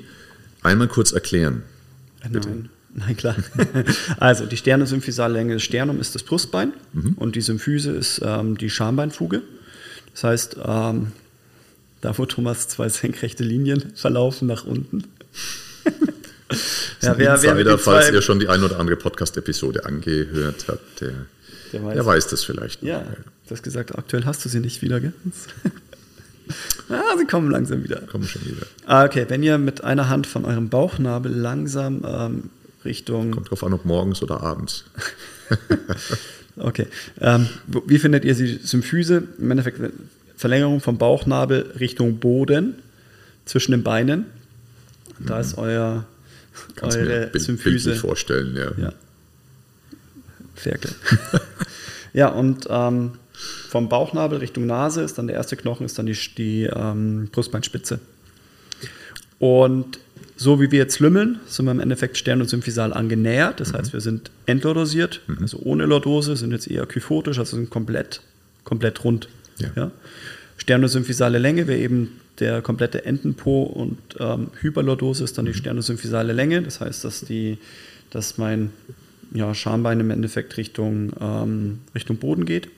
[0.62, 1.62] einmal kurz erklären?
[2.30, 2.48] Bitte.
[2.48, 2.70] Nein.
[2.94, 3.36] Nein, klar.
[4.18, 7.14] also die sternosymphysale Länge des Sternum ist das Brustbein mhm.
[7.14, 9.42] und die Symphyse ist ähm, die Schambeinfuge.
[10.12, 11.12] Das heißt, ähm,
[12.02, 15.04] da wo Thomas zwei senkrechte Linien verlaufen nach unten.
[17.00, 21.12] ja, wer, Insider, wer falls ihr schon die ein oder andere Podcast-Episode angehört habt, der,
[21.72, 22.82] der, weiß, der weiß das vielleicht.
[22.82, 22.90] Noch.
[22.90, 23.06] Ja,
[23.46, 25.14] du hast gesagt, aktuell hast du sie nicht wieder, gell?
[26.88, 28.00] Ah, sie kommen langsam wieder.
[28.02, 28.66] Kommen schon wieder.
[28.86, 32.50] Ah, okay, wenn ihr mit einer Hand von eurem Bauchnabel langsam ähm,
[32.84, 33.30] Richtung.
[33.30, 34.84] Kommt drauf an, ob morgens oder abends.
[36.56, 36.86] okay.
[37.20, 37.48] Ähm,
[37.86, 39.24] wie findet ihr die Symphyse?
[39.38, 39.80] Im Endeffekt
[40.36, 42.76] Verlängerung vom Bauchnabel Richtung Boden
[43.44, 44.26] zwischen den Beinen.
[45.20, 46.04] Da ist euer
[46.76, 47.94] Kannst eure mir Symphyse.
[47.94, 48.72] vorstellen, ja.
[48.76, 48.92] ja.
[50.54, 50.90] Ferkel.
[52.12, 53.12] ja, und ähm,
[53.68, 58.00] vom Bauchnabel Richtung Nase ist dann der erste Knochen, ist dann die, die ähm, Brustbeinspitze.
[59.38, 59.98] Und
[60.36, 63.60] so wie wir jetzt lümmeln, sind wir im Endeffekt stern- und symphysal angenähert.
[63.60, 63.78] Das mhm.
[63.78, 65.38] heißt, wir sind entlordosiert, mhm.
[65.40, 68.20] also ohne Lordose, sind jetzt eher kyphotisch, also sind komplett,
[68.64, 69.28] komplett rund.
[69.58, 69.68] Ja.
[69.74, 69.90] Ja?
[70.58, 75.56] Sternosymphysale Länge wäre eben der komplette Entenpo und ähm, Hyperlordose ist dann die mhm.
[75.56, 76.62] sternosymphysale Länge.
[76.62, 77.58] Das heißt, dass, die,
[78.10, 78.70] dass mein
[79.32, 82.68] ja, Schambein im Endeffekt Richtung, ähm, Richtung Boden geht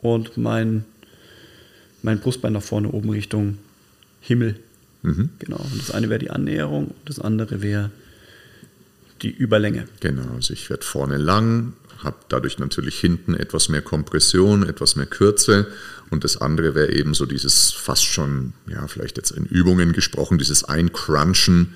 [0.00, 0.84] und mein,
[2.02, 3.58] mein Brustbein nach vorne oben Richtung
[4.20, 4.56] Himmel.
[5.02, 5.30] Mhm.
[5.38, 5.56] Genau.
[5.56, 7.90] Und das eine wäre die Annäherung und das andere wäre
[9.22, 9.86] die Überlänge.
[10.00, 15.06] Genau, also ich werde vorne lang, habe dadurch natürlich hinten etwas mehr Kompression, etwas mehr
[15.06, 15.66] Kürze
[16.08, 20.38] und das andere wäre eben so dieses fast schon, ja, vielleicht jetzt in Übungen gesprochen,
[20.38, 21.74] dieses Eincrunchen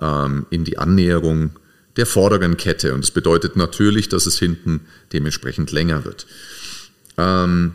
[0.00, 1.50] ähm, in die Annäherung
[1.96, 2.94] der vorderen Kette.
[2.94, 4.80] Und das bedeutet natürlich, dass es hinten
[5.12, 6.26] dementsprechend länger wird.
[7.18, 7.74] Ähm,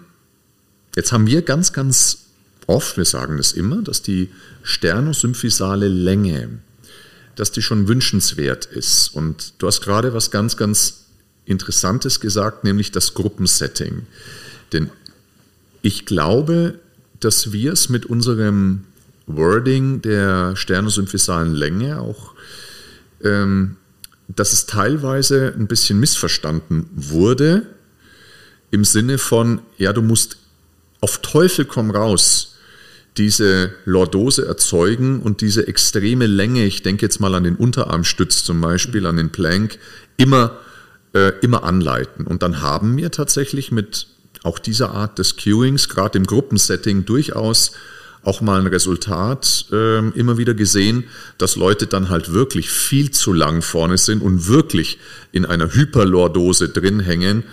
[0.96, 2.26] jetzt haben wir ganz, ganz
[2.68, 4.30] oft, wir sagen das immer, dass die
[4.64, 6.60] sternosymphysale Länge,
[7.36, 9.10] dass die schon wünschenswert ist.
[9.14, 11.06] Und du hast gerade was ganz, ganz
[11.46, 14.06] Interessantes gesagt, nämlich das Gruppensetting.
[14.74, 14.90] Denn
[15.82, 16.80] ich glaube,
[17.20, 18.84] dass wir es mit unserem
[19.28, 22.34] Wording der sternosymphysalen Länge auch,
[23.24, 23.78] ähm,
[24.28, 27.68] dass es teilweise ein bisschen missverstanden wurde,
[28.72, 30.38] im Sinne von, ja, du musst
[31.02, 32.56] auf Teufel komm raus
[33.18, 38.62] diese Lordose erzeugen und diese extreme Länge, ich denke jetzt mal an den Unterarmstütz zum
[38.62, 39.80] Beispiel, an den Plank,
[40.18, 40.60] immer,
[41.14, 42.28] äh, immer anleiten.
[42.28, 44.08] Und dann haben wir tatsächlich mit
[44.44, 47.72] auch dieser Art des Cueings, gerade im Gruppensetting, durchaus
[48.24, 51.06] auch mal ein Resultat äh, immer wieder gesehen,
[51.38, 55.00] dass Leute dann halt wirklich viel zu lang vorne sind und wirklich
[55.32, 57.44] in einer Hyperlordose drin hängen,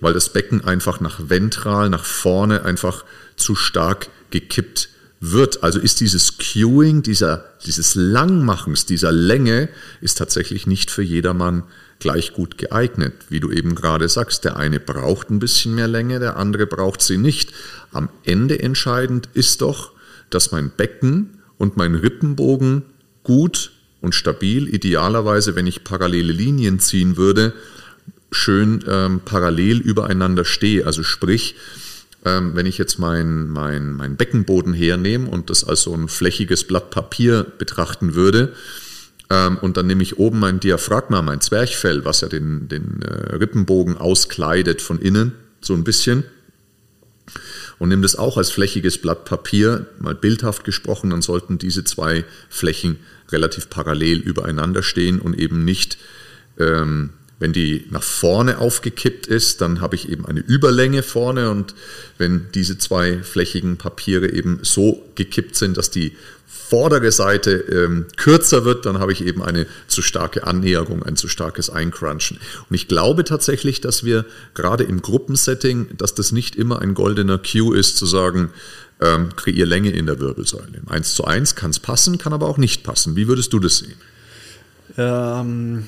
[0.00, 3.04] weil das Becken einfach nach ventral, nach vorne einfach
[3.36, 4.88] zu stark gekippt
[5.20, 5.62] wird.
[5.62, 9.68] Also ist dieses Cueing, dieser, dieses Langmachens, dieser Länge,
[10.00, 11.64] ist tatsächlich nicht für jedermann
[11.98, 13.12] gleich gut geeignet.
[13.28, 17.02] Wie du eben gerade sagst, der eine braucht ein bisschen mehr Länge, der andere braucht
[17.02, 17.52] sie nicht.
[17.92, 19.92] Am Ende entscheidend ist doch,
[20.30, 22.82] dass mein Becken und mein Rippenbogen
[23.22, 27.52] gut und stabil, idealerweise, wenn ich parallele Linien ziehen würde,
[28.30, 30.86] schön ähm, parallel übereinander stehe.
[30.86, 31.56] Also sprich,
[32.24, 36.64] ähm, wenn ich jetzt mein, mein, mein Beckenboden hernehme und das als so ein flächiges
[36.64, 38.52] Blatt Papier betrachten würde,
[39.30, 43.36] ähm, und dann nehme ich oben mein Diaphragma, mein Zwerchfell, was ja den, den äh,
[43.36, 46.24] Rippenbogen auskleidet von innen, so ein bisschen,
[47.78, 52.24] und nehme das auch als flächiges Blatt Papier, mal bildhaft gesprochen, dann sollten diese zwei
[52.50, 52.98] Flächen
[53.30, 55.96] relativ parallel übereinander stehen und eben nicht
[56.58, 61.74] ähm, wenn die nach vorne aufgekippt ist, dann habe ich eben eine Überlänge vorne und
[62.18, 66.12] wenn diese zwei flächigen Papiere eben so gekippt sind, dass die
[66.46, 71.26] vordere Seite ähm, kürzer wird, dann habe ich eben eine zu starke Annäherung, ein zu
[71.26, 72.38] starkes Eincrunchen.
[72.68, 74.24] Und ich glaube tatsächlich, dass wir
[74.54, 78.50] gerade im Gruppensetting, dass das nicht immer ein goldener Cue ist, zu sagen,
[79.00, 80.76] ähm, kreier Länge in der Wirbelsäule.
[80.80, 83.16] Im 1 zu 1 kann es passen, kann aber auch nicht passen.
[83.16, 83.96] Wie würdest du das sehen?
[84.96, 85.86] Ähm,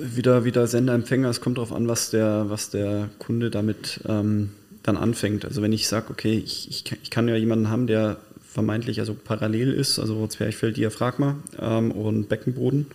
[0.00, 4.50] wieder, wieder Sender-Empfänger, es kommt darauf an, was der, was der Kunde damit ähm,
[4.82, 5.44] dann anfängt.
[5.44, 9.14] Also wenn ich sage, okay, ich, ich, ich, kann ja jemanden haben, der vermeintlich also
[9.14, 12.86] parallel ist, also Zwerchfell, Diaphragma ähm, und Beckenboden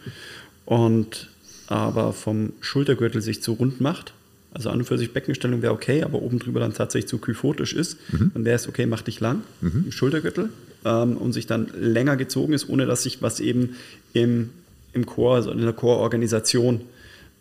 [0.66, 1.30] und
[1.68, 4.14] aber vom Schultergürtel sich zu rund macht,
[4.54, 7.74] also an und für sich Beckenstellung wäre okay, aber oben drüber dann tatsächlich zu kyphotisch
[7.74, 8.32] ist, mhm.
[8.34, 9.84] dann wäre es okay, mach dich lang mhm.
[9.86, 10.50] im Schultergürtel
[10.86, 13.76] ähm, und sich dann länger gezogen ist, ohne dass sich was eben
[14.14, 14.50] im
[14.94, 16.82] im Chor, also in der Chororganisation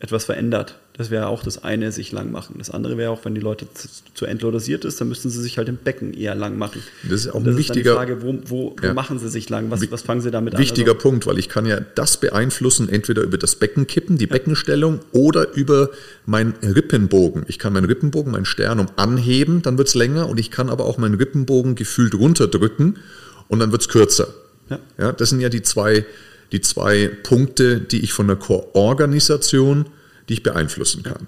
[0.01, 0.79] etwas verändert.
[0.99, 2.57] Das wäre auch das eine, sich lang machen.
[2.59, 5.57] Das andere wäre auch, wenn die Leute zu, zu entlodosiert ist, dann müssten sie sich
[5.57, 6.83] halt im Becken eher lang machen.
[7.05, 7.93] Das ist auch das ein wichtiger.
[7.93, 9.71] Ist Frage, wo, wo, wo machen sie sich lang?
[9.71, 10.69] Was, was fangen sie damit wichtiger an?
[10.69, 14.25] Wichtiger also, Punkt, weil ich kann ja das beeinflussen, entweder über das Becken kippen, die
[14.25, 14.33] ja.
[14.33, 15.91] Beckenstellung, oder über
[16.27, 17.45] meinen Rippenbogen.
[17.47, 20.85] Ich kann meinen Rippenbogen, mein Sternum anheben, dann wird es länger, und ich kann aber
[20.85, 22.99] auch meinen Rippenbogen gefühlt runterdrücken
[23.47, 24.35] und dann wird es kürzer.
[24.69, 24.81] Ja.
[24.99, 25.13] ja.
[25.13, 26.05] das sind ja die zwei
[26.53, 29.87] die zwei Punkte, die ich von der Koorganisation,
[30.29, 31.27] die ich beeinflussen kann.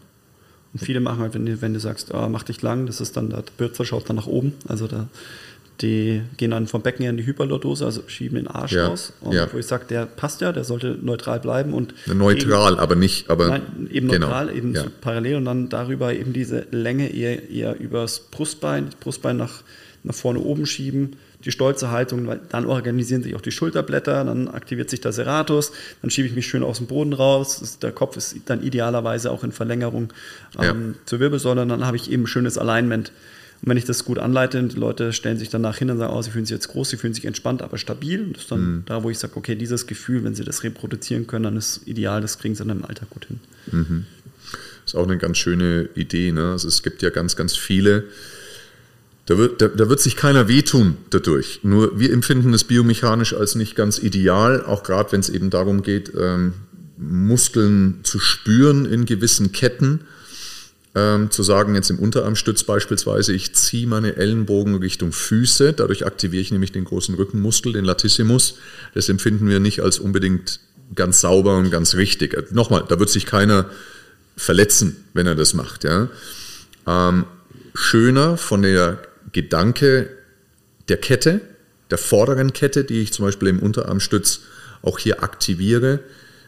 [0.73, 3.17] Und viele machen halt, wenn du, wenn du sagst, oh, mach dich lang, das ist
[3.17, 5.09] dann, der Bürzer schaut dann nach oben, also da,
[5.81, 9.13] die gehen dann vom Becken her in die Hyperlordose, also schieben den Arsch ja, raus.
[9.21, 9.49] Und ja.
[9.53, 13.31] wo ich sage, der passt ja, der sollte neutral bleiben und neutral, eben, aber nicht,
[13.31, 14.85] aber nein, eben genau, neutral, eben ja.
[15.01, 19.63] parallel und dann darüber eben diese Länge eher, eher übers Brustbein, das Brustbein nach,
[20.05, 24.49] nach vorne oben schieben die stolze Haltung, weil dann organisieren sich auch die Schulterblätter, dann
[24.49, 25.73] aktiviert sich der Serratus,
[26.03, 29.45] dann schiebe ich mich schön aus dem Boden raus, der Kopf ist dann idealerweise auch
[29.45, 30.13] in Verlängerung
[30.59, 30.99] ähm, ja.
[31.07, 33.13] zur Wirbelsäule, dann habe ich eben ein schönes Alignment.
[33.63, 36.23] Und wenn ich das gut anleite, die Leute stellen sich danach hin und sagen, oh,
[36.23, 38.23] sie fühlen sich jetzt groß, sie fühlen sich entspannt, aber stabil.
[38.23, 38.83] Und das ist dann mhm.
[38.87, 42.23] da, wo ich sage, okay, dieses Gefühl, wenn sie das reproduzieren können, dann ist ideal,
[42.23, 43.41] das kriegen sie dann im Alltag gut hin.
[43.71, 44.07] Mhm.
[44.85, 46.33] Das ist auch eine ganz schöne Idee.
[46.33, 46.53] Ne?
[46.53, 48.05] Also es gibt ja ganz, ganz viele
[49.31, 51.61] da wird, da, da wird sich keiner wehtun dadurch.
[51.63, 55.85] Nur wir empfinden es biomechanisch als nicht ganz ideal, auch gerade wenn es eben darum
[55.85, 56.55] geht, ähm,
[56.99, 60.01] Muskeln zu spüren in gewissen Ketten.
[60.97, 66.43] Ähm, zu sagen, jetzt im Unterarmstütz beispielsweise, ich ziehe meine Ellenbogen Richtung Füße, dadurch aktiviere
[66.43, 68.59] ich nämlich den großen Rückenmuskel, den Latissimus.
[68.95, 70.59] Das empfinden wir nicht als unbedingt
[70.97, 72.35] ganz sauber und ganz richtig.
[72.35, 73.71] Äh, nochmal, da wird sich keiner
[74.37, 75.85] verletzen, wenn er das macht.
[75.85, 76.09] Ja.
[76.89, 77.27] Ähm,
[77.77, 79.01] schöner von der
[79.33, 80.11] Gedanke
[80.89, 81.41] der Kette,
[81.91, 84.41] der vorderen Kette, die ich zum Beispiel im Unterarmstütz
[84.83, 86.01] auch hier aktiviere,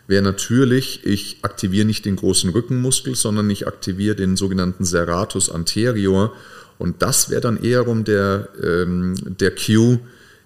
[0.07, 6.35] wäre natürlich, ich aktiviere nicht den großen Rückenmuskel, sondern ich aktiviere den sogenannten Serratus anterior.
[6.79, 10.01] Und das wäre dann eher um der, ähm, der Cue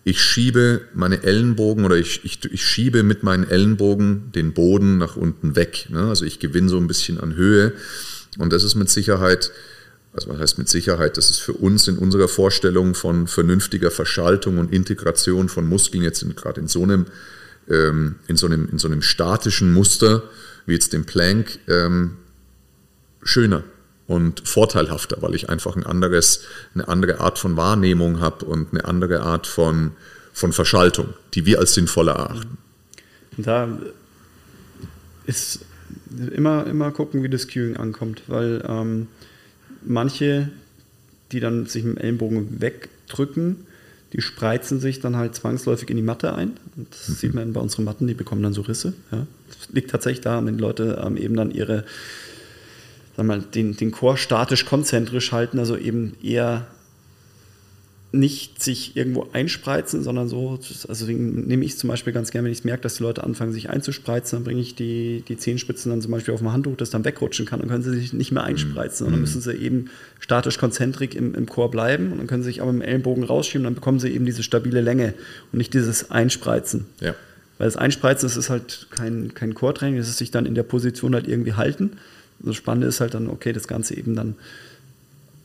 [0.08, 5.16] ich schiebe meine Ellenbogen oder ich, ich, ich schiebe mit meinen Ellenbogen den Boden nach
[5.16, 5.88] unten weg.
[5.90, 6.06] Ne?
[6.06, 7.72] Also ich gewinne so ein bisschen an Höhe.
[8.38, 9.50] Und das ist mit Sicherheit,
[10.16, 14.56] also was heißt mit Sicherheit, das ist für uns in unserer Vorstellung von vernünftiger Verschaltung
[14.56, 17.06] und Integration von Muskeln jetzt gerade in so einem,
[17.68, 20.22] ähm, in so einem, in so einem statischen Muster
[20.64, 22.16] wie jetzt dem Plank ähm,
[23.22, 23.62] schöner
[24.06, 26.40] und vorteilhafter, weil ich einfach ein anderes,
[26.74, 29.92] eine andere Art von Wahrnehmung habe und eine andere Art von,
[30.32, 32.56] von Verschaltung, die wir als sinnvoll erachten.
[33.36, 33.68] Da
[35.26, 35.60] ist
[36.34, 39.08] immer, immer gucken, wie das Queuing ankommt, weil ähm,
[39.88, 40.50] manche,
[41.32, 43.66] die dann sich mit dem Ellenbogen wegdrücken,
[44.12, 46.52] die spreizen sich dann halt zwangsläufig in die Matte ein.
[46.76, 47.14] Und das mhm.
[47.14, 48.94] sieht man bei unseren Matten, die bekommen dann so Risse.
[49.10, 49.26] Ja.
[49.48, 51.84] Das liegt tatsächlich daran, wenn die Leute ähm, eben dann ihre
[53.16, 56.66] sagen wir mal, den, den Chor statisch konzentrisch halten, also eben eher
[58.18, 62.64] nicht sich irgendwo einspreizen, sondern so, also nehme ich zum Beispiel ganz gerne, wenn ich
[62.64, 66.10] merke, dass die Leute anfangen, sich einzuspreizen, dann bringe ich die, die Zehenspitzen dann zum
[66.10, 69.06] Beispiel auf dem Handtuch, das dann wegrutschen kann, dann können sie sich nicht mehr einspreizen,
[69.06, 69.22] sondern mhm.
[69.22, 72.70] müssen sie eben statisch konzentrik im, im Chor bleiben und dann können sie sich aber
[72.70, 75.14] im Ellenbogen rausschieben, dann bekommen sie eben diese stabile Länge
[75.52, 76.86] und nicht dieses Einspreizen.
[77.00, 77.14] Ja.
[77.58, 80.62] Weil das Einspreizen, das ist halt kein, kein Chortraining, das ist sich dann in der
[80.62, 81.92] Position halt irgendwie halten,
[82.38, 84.34] das Spannende ist halt dann, okay, das Ganze eben dann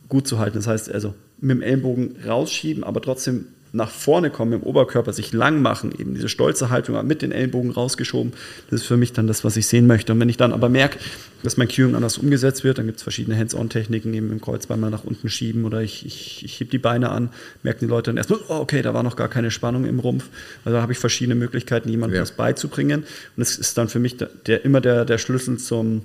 [0.08, 0.58] gut zu halten.
[0.58, 5.32] Das heißt also mit dem Ellenbogen rausschieben, aber trotzdem nach vorne kommen, im Oberkörper sich
[5.32, 8.34] lang machen, eben diese stolze Haltung mit den Ellenbogen rausgeschoben,
[8.70, 10.12] das ist für mich dann das, was ich sehen möchte.
[10.12, 10.98] Und wenn ich dann aber merke,
[11.42, 14.90] dass mein Cueing anders umgesetzt wird, dann gibt es verschiedene Hands-on-Techniken, eben im Kreuzbein mal
[14.90, 17.30] nach unten schieben oder ich, ich, ich hebe die Beine an,
[17.62, 20.28] merken die Leute dann erstmal, oh, okay, da war noch gar keine Spannung im Rumpf.
[20.66, 22.22] Also da habe ich verschiedene Möglichkeiten, jemandem ja.
[22.22, 23.00] das beizubringen.
[23.00, 26.02] Und das ist dann für mich der, der immer der, der Schlüssel zum,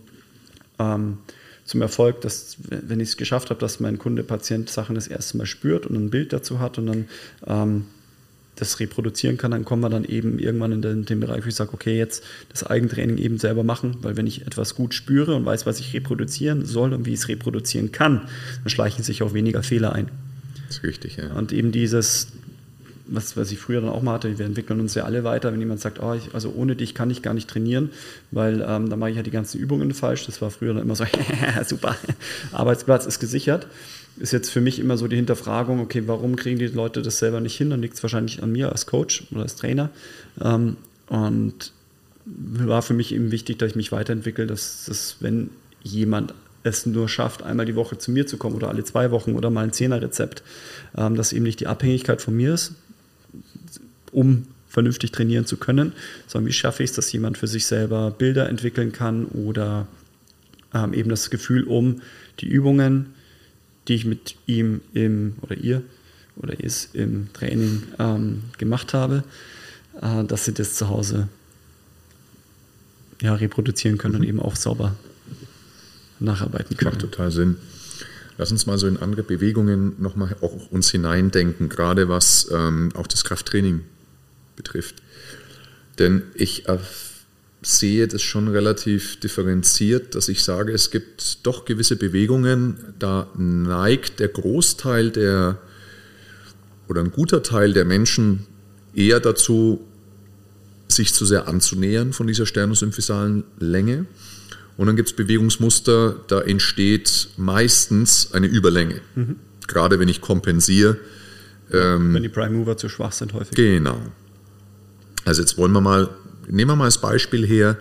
[0.79, 1.17] ähm,
[1.67, 5.37] zum Erfolg, dass, wenn ich es geschafft habe, dass mein Kunde, Patient Sachen das erste
[5.37, 7.05] Mal spürt und ein Bild dazu hat und dann
[7.45, 7.85] ähm,
[8.55, 11.55] das reproduzieren kann, dann kommen wir dann eben irgendwann in den, den, Bereich, wo ich
[11.55, 15.45] sage, okay, jetzt das Eigentraining eben selber machen, weil wenn ich etwas gut spüre und
[15.45, 18.29] weiß, was ich reproduzieren soll und wie ich es reproduzieren kann,
[18.63, 20.09] dann schleichen sich auch weniger Fehler ein.
[20.67, 21.33] Das ist richtig, ja.
[21.33, 22.29] Und eben dieses,
[23.09, 25.59] was, was ich früher dann auch mal hatte, wir entwickeln uns ja alle weiter, wenn
[25.59, 27.91] jemand sagt, oh, ich, also ohne dich kann ich gar nicht trainieren,
[28.31, 30.25] weil ähm, da mache ich ja die ganzen Übungen falsch.
[30.25, 31.05] Das war früher dann immer so,
[31.65, 31.95] super,
[32.51, 33.67] Arbeitsplatz ist gesichert.
[34.17, 37.39] Ist jetzt für mich immer so die Hinterfragung, okay, warum kriegen die Leute das selber
[37.39, 37.69] nicht hin?
[37.69, 39.89] Dann liegt es wahrscheinlich an mir als Coach oder als Trainer.
[40.43, 41.71] Ähm, und
[42.25, 45.49] war für mich eben wichtig, dass ich mich weiterentwickle, dass, dass wenn
[45.81, 49.35] jemand es nur schafft, einmal die Woche zu mir zu kommen oder alle zwei Wochen
[49.35, 50.43] oder mal ein Zehnerrezept,
[50.97, 52.73] ähm, dass eben nicht die Abhängigkeit von mir ist,
[54.17, 55.93] um vernünftig trainieren zu können,
[56.25, 59.87] sondern wie schaffe ich es, dass jemand für sich selber Bilder entwickeln kann oder
[60.73, 62.01] ähm, eben das Gefühl um
[62.39, 63.13] die Übungen,
[63.87, 65.83] die ich mit ihm im oder ihr
[66.35, 69.23] oder ist im Training ähm, gemacht habe,
[70.01, 71.29] äh, dass sie das zu Hause
[73.21, 74.21] ja, reproduzieren können mhm.
[74.21, 74.95] und eben auch sauber
[76.19, 76.91] nacharbeiten können.
[76.91, 77.57] Macht total Sinn.
[78.39, 83.07] Lass uns mal so in andere Bewegungen nochmal auch uns hineindenken, gerade was ähm, auch
[83.07, 83.81] das Krafttraining
[84.57, 84.95] betrifft.
[85.97, 86.77] Denn ich äh,
[87.61, 94.19] sehe das schon relativ differenziert, dass ich sage, es gibt doch gewisse Bewegungen, da neigt
[94.19, 95.59] der Großteil der
[96.87, 98.45] oder ein guter Teil der Menschen
[98.93, 99.81] eher dazu,
[100.87, 104.05] sich zu sehr anzunähern von dieser sternusymphysalen Länge.
[104.77, 109.01] Und dann gibt es Bewegungsmuster, da entsteht meistens eine Überlänge.
[109.15, 109.37] Mhm.
[109.67, 110.97] Gerade wenn ich kompensiere.
[111.73, 113.55] Ähm, wenn die Prime Mover zu schwach sind, häufig.
[113.55, 113.99] Genau.
[115.27, 116.09] Also jetzt wollen wir mal,
[116.47, 117.75] nehmen wir mal als Beispiel her,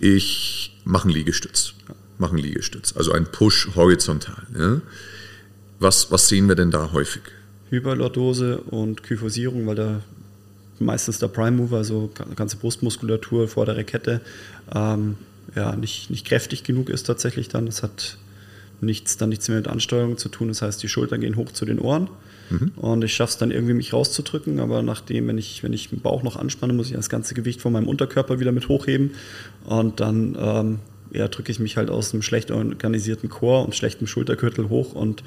[0.00, 1.74] ich mache einen Liegestütz.
[2.18, 4.46] Mache einen Liegestütz, also ein Push horizontal.
[4.58, 4.80] Ja.
[5.78, 7.22] Was, was sehen wir denn da häufig?
[7.70, 10.00] Hyperlordose und Kyphosierung, weil da
[10.80, 14.20] meistens der Prime Mover, also ganze Brustmuskulatur, vordere Kette,
[14.74, 15.16] ähm,
[15.54, 17.66] ja, nicht, nicht kräftig genug ist tatsächlich dann.
[17.66, 18.18] Das hat
[18.80, 20.48] nichts, dann nichts mehr mit Ansteuerung zu tun.
[20.48, 22.10] Das heißt, die Schultern gehen hoch zu den Ohren.
[22.52, 22.72] Mhm.
[22.76, 24.60] Und ich schaffe es dann irgendwie, mich rauszudrücken.
[24.60, 27.60] Aber nachdem, wenn ich, wenn ich den Bauch noch anspanne, muss ich das ganze Gewicht
[27.60, 29.12] von meinem Unterkörper wieder mit hochheben.
[29.64, 30.78] Und dann ähm,
[31.12, 34.92] ja, drücke ich mich halt aus einem schlecht organisierten Chor und schlechtem Schultergürtel hoch.
[34.92, 35.22] Und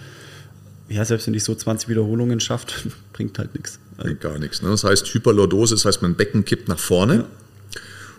[0.88, 2.68] ja, selbst wenn ich so 20 Wiederholungen schaffe,
[3.14, 3.80] bringt halt nichts.
[3.98, 4.62] Also, Gar nichts.
[4.62, 4.70] Ne?
[4.70, 7.16] Das heißt Hyperlordose, das heißt, mein Becken kippt nach vorne.
[7.16, 7.26] Ja.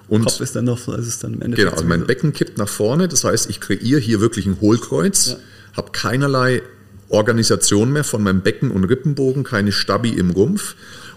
[0.08, 1.68] Und Kopf ist dann noch, also ist dann im Endeffekt.
[1.68, 5.30] Genau, also mein Becken kippt nach vorne, das heißt, ich kreiere hier wirklich ein Hohlkreuz,
[5.30, 5.36] ja.
[5.76, 6.62] habe keinerlei
[7.08, 10.74] Organisation mehr von meinem Becken und Rippenbogen, keine Stabi im Rumpf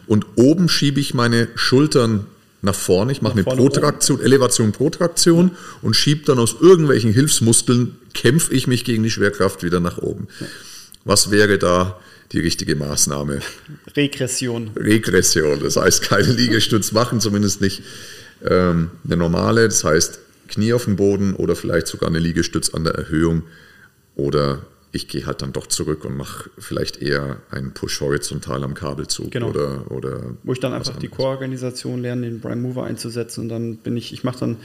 [0.08, 2.26] und oben schiebe ich meine Schultern
[2.62, 4.26] nach vorne, ich mache eine Protraktion, oben.
[4.26, 5.58] Elevation, Protraktion ja.
[5.82, 10.28] und schiebe dann aus irgendwelchen Hilfsmuskeln, kämpfe ich mich gegen die Schwerkraft wieder nach oben.
[10.40, 10.48] Ja.
[11.06, 12.00] Was wäre da
[12.32, 13.40] die richtige Maßnahme.
[13.96, 14.72] Regression.
[14.76, 17.82] Regression, das heißt keine Liegestütz machen, zumindest nicht
[18.46, 22.84] ähm, eine normale, das heißt Knie auf dem Boden oder vielleicht sogar eine Liegestütz an
[22.84, 23.44] der Erhöhung
[24.16, 28.74] oder ich gehe halt dann doch zurück und mache vielleicht eher einen Push horizontal am
[28.74, 29.50] Kabelzug Genau.
[29.50, 31.18] oder, oder Wo ich dann einfach die anderes.
[31.18, 34.58] Core-Organisation lerne, den Prime Mover einzusetzen und dann bin ich, ich mache dann,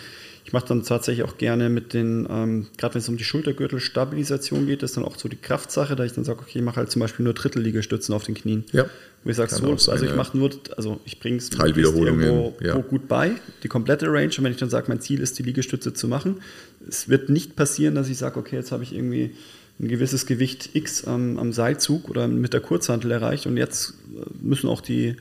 [0.46, 4.66] ich mache dann tatsächlich auch gerne mit den, ähm, gerade wenn es um die Schultergürtelstabilisation
[4.66, 6.90] geht, ist dann auch so die Kraftsache, da ich dann sage, okay, ich mache halt
[6.90, 8.64] zum Beispiel nur Drittelliegestützen auf den Knien.
[8.72, 8.86] Ja.
[9.24, 12.76] Wo ich sage, so, also ich mache nur, also ich bringe es irgendwo ja.
[12.76, 14.32] gut bei, die komplette Range.
[14.36, 16.42] Und wenn ich dann sage, mein Ziel ist, die Liegestütze zu machen,
[16.86, 19.34] es wird nicht passieren, dass ich sage, okay, jetzt habe ich irgendwie
[19.80, 24.20] ein gewisses Gewicht X am, am Seilzug oder mit der Kurzhantel erreicht und jetzt äh,
[24.40, 25.16] müssen auch die,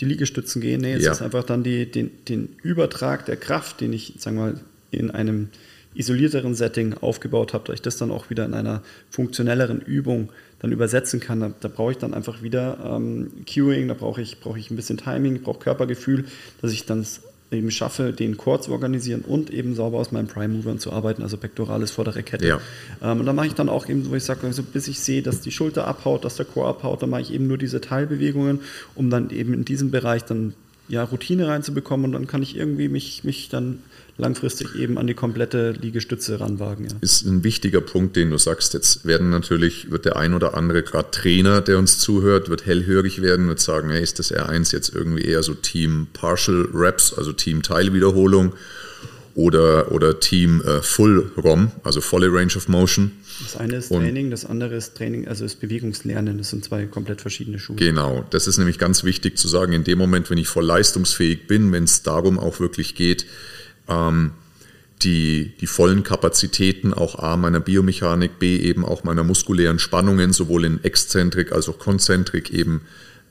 [0.00, 0.80] die Liegestützen gehen.
[0.80, 1.12] Nee, jetzt Ja.
[1.12, 5.10] ist einfach dann die, den, den Übertrag der Kraft, den ich, sagen wir mal, in
[5.10, 5.48] einem
[5.94, 10.30] isolierteren Setting aufgebaut habe, dass ich das dann auch wieder in einer funktionelleren Übung
[10.60, 11.40] dann übersetzen kann.
[11.40, 14.76] Da, da brauche ich dann einfach wieder ähm, Cueing, da brauche ich, brauche ich ein
[14.76, 16.24] bisschen Timing, ich brauche Körpergefühl,
[16.62, 17.04] dass ich dann
[17.50, 21.22] eben schaffe, den Core zu organisieren und eben sauber aus meinen Prime Movern zu arbeiten,
[21.22, 22.46] also pectoralis vordere Kette.
[22.46, 22.60] Ja.
[23.02, 25.22] Ähm, und dann mache ich dann auch eben, wo ich sage, also bis ich sehe,
[25.22, 28.60] dass die Schulter abhaut, dass der Core abhaut, dann mache ich eben nur diese Teilbewegungen,
[28.94, 30.54] um dann eben in diesem Bereich dann
[30.88, 33.80] ja, Routine reinzubekommen und dann kann ich irgendwie mich, mich dann
[34.18, 36.84] langfristig eben an die komplette Liegestütze ranwagen.
[36.84, 36.96] Ja.
[37.00, 38.74] ist ein wichtiger Punkt, den du sagst.
[38.74, 43.22] Jetzt werden natürlich, wird der ein oder andere, gerade Trainer, der uns zuhört, wird hellhörig
[43.22, 47.32] werden und sagen, hey, ist das R1 jetzt irgendwie eher so Team Partial Reps, also
[47.32, 48.54] Team Teilwiederholung
[49.34, 53.12] oder, oder Team äh, Full ROM, also volle Range of Motion.
[53.40, 56.38] Das eine ist Und- Training, das andere ist Training, also ist Bewegungslernen.
[56.38, 57.76] Das sind zwei komplett verschiedene Schuhe.
[57.76, 61.46] Genau, das ist nämlich ganz wichtig zu sagen, in dem Moment, wenn ich voll leistungsfähig
[61.46, 63.26] bin, wenn es darum auch wirklich geht,
[63.88, 64.32] ähm,
[65.02, 70.64] die, die vollen Kapazitäten auch A meiner Biomechanik, B eben auch meiner muskulären Spannungen, sowohl
[70.64, 72.82] in Exzentrik als auch Konzentrik eben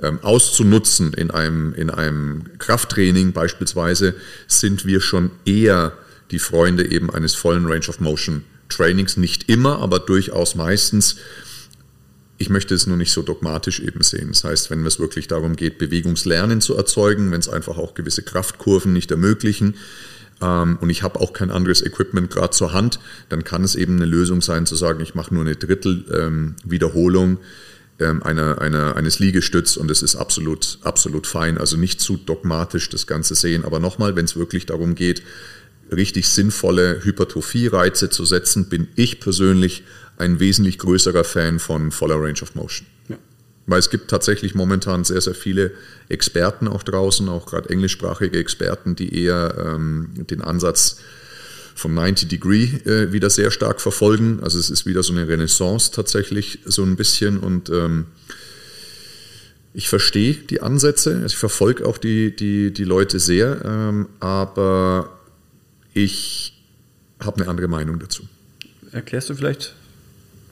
[0.01, 4.15] ähm, auszunutzen in einem, in einem Krafttraining beispielsweise,
[4.47, 5.93] sind wir schon eher
[6.31, 9.17] die Freunde eben eines vollen Range of Motion Trainings.
[9.17, 11.17] Nicht immer, aber durchaus meistens.
[12.37, 14.29] Ich möchte es nur nicht so dogmatisch eben sehen.
[14.29, 18.21] Das heißt, wenn es wirklich darum geht, Bewegungslernen zu erzeugen, wenn es einfach auch gewisse
[18.21, 19.75] Kraftkurven nicht ermöglichen
[20.41, 23.95] ähm, und ich habe auch kein anderes Equipment gerade zur Hand, dann kann es eben
[23.95, 26.55] eine Lösung sein zu sagen, ich mache nur eine Drittel ähm,
[27.99, 31.57] ähm, einer, einer, eines Liegestütz und es ist absolut, absolut fein.
[31.57, 33.65] Also nicht zu dogmatisch das Ganze sehen.
[33.65, 35.23] Aber nochmal, wenn es wirklich darum geht,
[35.91, 39.83] richtig sinnvolle Hypertrophie-Reize zu setzen, bin ich persönlich
[40.17, 42.85] ein wesentlich größerer Fan von voller Range of Motion.
[43.67, 45.71] Weil es gibt tatsächlich momentan sehr, sehr viele
[46.09, 50.97] Experten auch draußen, auch gerade englischsprachige Experten, die eher ähm, den Ansatz
[51.75, 54.39] vom 90 Degree äh, wieder sehr stark verfolgen.
[54.41, 58.05] Also es ist wieder so eine Renaissance tatsächlich so ein bisschen und ähm,
[59.73, 65.19] ich verstehe die Ansätze, also ich verfolge auch die, die, die Leute sehr, ähm, aber
[65.93, 66.53] ich
[67.19, 68.23] habe eine andere Meinung dazu.
[68.91, 69.75] Erklärst du vielleicht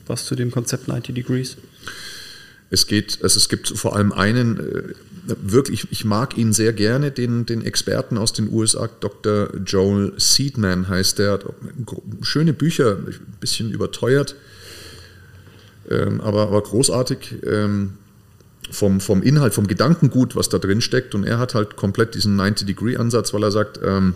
[0.06, 1.56] was zu dem Konzept 90 Degrees?
[2.70, 4.94] Es geht, also es gibt vor allem einen, äh,
[5.42, 9.56] wirklich, ich mag ihn sehr gerne, den, den Experten aus den USA, Dr.
[9.64, 11.38] Joel Seedman heißt der,
[12.22, 14.36] schöne Bücher, ein bisschen überteuert,
[15.90, 17.94] ähm, aber, aber großartig ähm,
[18.70, 21.14] vom, vom Inhalt, vom Gedankengut, was da drin steckt.
[21.14, 24.14] Und er hat halt komplett diesen 90-Degree-Ansatz, weil er sagt, ähm,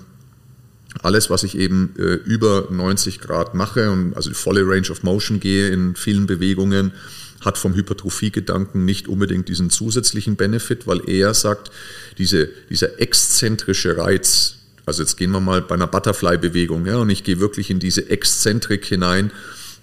[1.03, 5.05] alles, was ich eben äh, über 90 Grad mache und also die volle Range of
[5.05, 6.93] Motion gehe in vielen Bewegungen,
[7.41, 11.71] hat vom Hypertrophie-Gedanken nicht unbedingt diesen zusätzlichen Benefit, weil er sagt,
[12.19, 17.25] diese, dieser exzentrische Reiz, also jetzt gehen wir mal bei einer Butterfly-Bewegung, ja, und ich
[17.25, 19.31] gehe wirklich in diese Exzentrik hinein,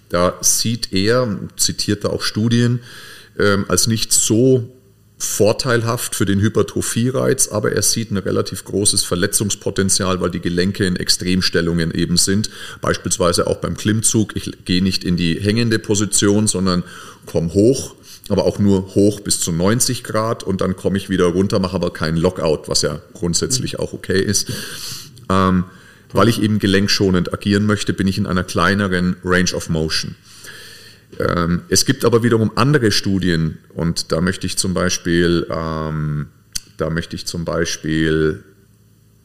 [0.08, 2.80] da sieht er, zitiert da auch Studien,
[3.38, 4.72] ähm, als nicht so
[5.18, 10.94] vorteilhaft für den Hypertrophie-Reiz, aber er sieht ein relativ großes Verletzungspotenzial, weil die Gelenke in
[10.94, 12.50] Extremstellungen eben sind.
[12.80, 14.36] Beispielsweise auch beim Klimmzug.
[14.36, 16.84] Ich gehe nicht in die hängende Position, sondern
[17.26, 17.96] komme hoch,
[18.28, 21.74] aber auch nur hoch bis zu 90 Grad und dann komme ich wieder runter, mache
[21.74, 24.48] aber keinen Lockout, was ja grundsätzlich auch okay ist.
[25.28, 25.64] Ähm,
[26.12, 30.14] weil ich eben gelenkschonend agieren möchte, bin ich in einer kleineren Range of Motion.
[31.18, 36.26] Ähm, es gibt aber wiederum andere Studien und da möchte ich zum Beispiel, ähm,
[36.76, 38.44] da möchte ich zum Beispiel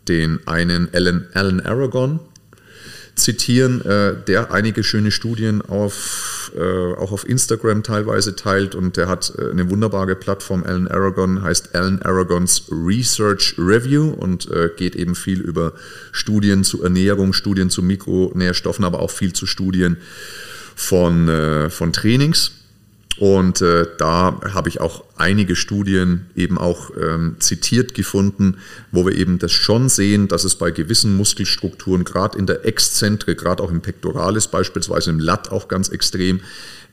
[0.08, 2.20] den einen Alan, Alan Aragon
[3.16, 9.08] zitieren, äh, der einige schöne Studien auf, äh, auch auf Instagram teilweise teilt und der
[9.08, 14.96] hat äh, eine wunderbare Plattform, Alan Aragon, heißt Alan Aragons Research Review und äh, geht
[14.96, 15.74] eben viel über
[16.12, 19.98] Studien zu Ernährung, Studien zu Mikronährstoffen, aber auch viel zu Studien
[20.76, 22.52] von, äh, von Trainings.
[23.18, 28.58] Und äh, da habe ich auch einige Studien eben auch ähm, zitiert gefunden,
[28.92, 33.36] wo wir eben das schon sehen, dass es bei gewissen Muskelstrukturen, gerade in der Exzentre,
[33.36, 36.42] gerade auch im Pectoralis beispielsweise, im Lat auch ganz extrem,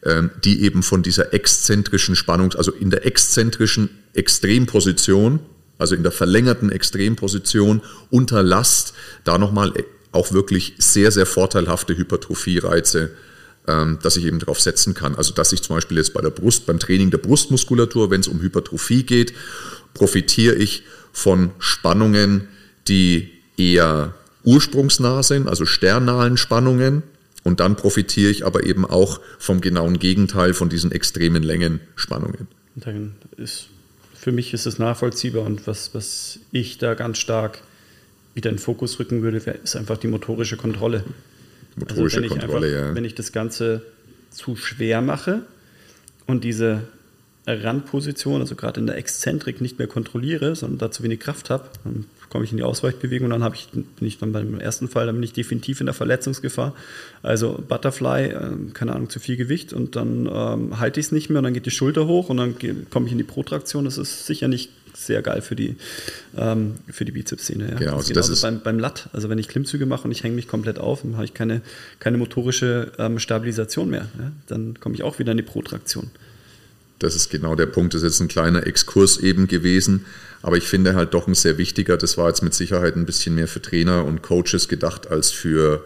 [0.05, 5.41] ähm, die eben von dieser exzentrischen Spannung, also in der exzentrischen Extremposition,
[5.79, 8.93] also in der verlängerten Extremposition unter Last,
[9.25, 9.73] da nochmal
[10.13, 13.30] auch wirklich sehr, sehr vorteilhafte Hypertrophie-Reize ähm,
[13.67, 15.15] dass ich eben darauf setzen kann.
[15.15, 18.29] Also dass ich zum Beispiel jetzt bei der Brust, beim Training der Brustmuskulatur, wenn es
[18.29, 19.33] um Hypertrophie geht,
[19.95, 20.83] profitiere ich
[21.13, 22.49] von Spannungen,
[22.89, 27.03] die eher ursprungsnah sind, also sternalen Spannungen.
[27.43, 32.49] Und dann profitiere ich aber eben auch vom genauen Gegenteil von diesen extremen Längenspannungen.
[32.77, 33.69] Dann ist,
[34.15, 37.63] für mich ist es nachvollziehbar und was, was ich da ganz stark
[38.35, 41.05] wieder in den Fokus rücken würde, ist einfach die motorische Kontrolle.
[41.77, 42.95] Motorische also wenn Kontrolle, einfach, ja.
[42.95, 43.83] Wenn ich das Ganze
[44.31, 45.43] zu schwer mache
[46.27, 46.83] und diese
[47.47, 51.65] Randposition, also gerade in der Exzentrik, nicht mehr kontrolliere, sondern da zu wenig Kraft habe,
[51.85, 54.89] dann komme ich in die Ausweichbewegung und dann habe ich, bin ich dann beim ersten
[54.89, 56.75] Fall, dann bin ich definitiv in der Verletzungsgefahr.
[57.23, 61.31] Also Butterfly, äh, keine Ahnung, zu viel Gewicht und dann ähm, halte ich es nicht
[61.31, 62.55] mehr und dann geht die Schulter hoch und dann
[62.91, 63.85] komme ich in die Protraktion.
[63.85, 64.71] Das ist sicher nicht
[65.07, 65.77] sehr geil für die,
[66.37, 67.71] ähm, für die Bizepssehne.
[67.73, 67.79] Ja.
[67.79, 69.09] Genau, also das ist beim, beim Lat.
[69.13, 71.63] Also wenn ich Klimmzüge mache und ich hänge mich komplett auf, dann habe ich keine,
[71.99, 74.09] keine motorische ähm, Stabilisation mehr.
[74.19, 74.33] Ja.
[74.47, 76.11] Dann komme ich auch wieder in die Protraktion.
[77.01, 77.95] Das ist genau der Punkt.
[77.95, 80.05] Das ist jetzt ein kleiner Exkurs eben gewesen.
[80.43, 81.97] Aber ich finde halt doch ein sehr wichtiger.
[81.97, 85.85] Das war jetzt mit Sicherheit ein bisschen mehr für Trainer und Coaches gedacht als für,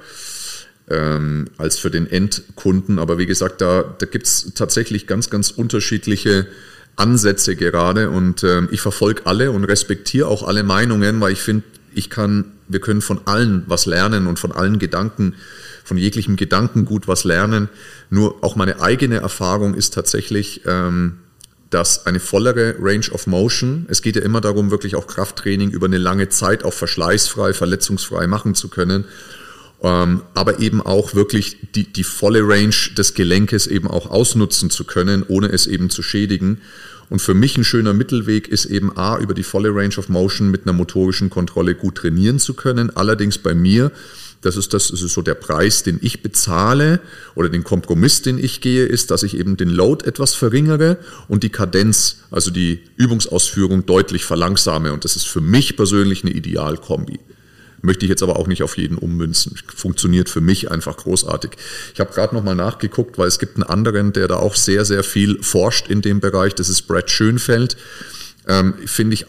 [0.91, 2.99] ähm, als für den Endkunden.
[2.99, 6.49] Aber wie gesagt, da, da gibt es tatsächlich ganz, ganz unterschiedliche
[6.97, 11.65] Ansätze gerade und äh, ich verfolge alle und respektiere auch alle Meinungen, weil ich finde,
[11.95, 15.35] ich kann, wir können von allen was lernen und von allen Gedanken,
[15.85, 17.69] von jeglichem Gedankengut was lernen.
[18.11, 21.19] Nur auch meine eigene Erfahrung ist tatsächlich, ähm,
[21.71, 25.87] dass eine vollere Range of Motion, es geht ja immer darum, wirklich auch Krafttraining über
[25.87, 29.05] eine lange Zeit auch verschleißfrei, verletzungsfrei machen zu können
[29.85, 35.25] aber eben auch wirklich die, die volle Range des Gelenkes eben auch ausnutzen zu können,
[35.29, 36.59] ohne es eben zu schädigen.
[37.11, 40.51] Und für mich ein schöner Mittelweg ist eben A, über die volle Range of Motion
[40.51, 42.97] mit einer motorischen Kontrolle gut trainieren zu können.
[42.97, 43.93] Allerdings bei mir,
[44.41, 47.01] das ist, das, das ist so der Preis, den ich bezahle
[47.35, 50.97] oder den Kompromiss, den ich gehe, ist, dass ich eben den Load etwas verringere
[51.29, 54.95] und die Kadenz, also die Übungsausführung deutlich verlangsame.
[54.95, 57.21] Und das ist für mich persönlich eine Idealkombi.
[57.85, 59.59] Möchte ich jetzt aber auch nicht auf jeden ummünzen.
[59.67, 61.51] Funktioniert für mich einfach großartig.
[61.93, 65.05] Ich habe gerade nochmal nachgeguckt, weil es gibt einen anderen, der da auch sehr, sehr
[65.05, 66.55] viel forscht in dem Bereich.
[66.55, 67.77] Das ist Brad Schönfeld.
[68.49, 69.27] Ähm, Finde ich,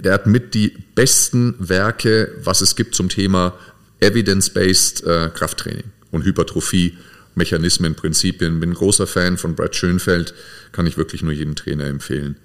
[0.00, 3.54] der hat mit die besten Werke, was es gibt zum Thema
[4.00, 6.98] Evidence-Based äh, Krafttraining und Hypertrophie.
[7.34, 8.60] Mechanismen, Prinzipien.
[8.60, 10.34] Bin großer Fan von Brad Schönfeld,
[10.72, 12.36] kann ich wirklich nur jedem Trainer empfehlen.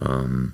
[0.00, 0.52] Ähm,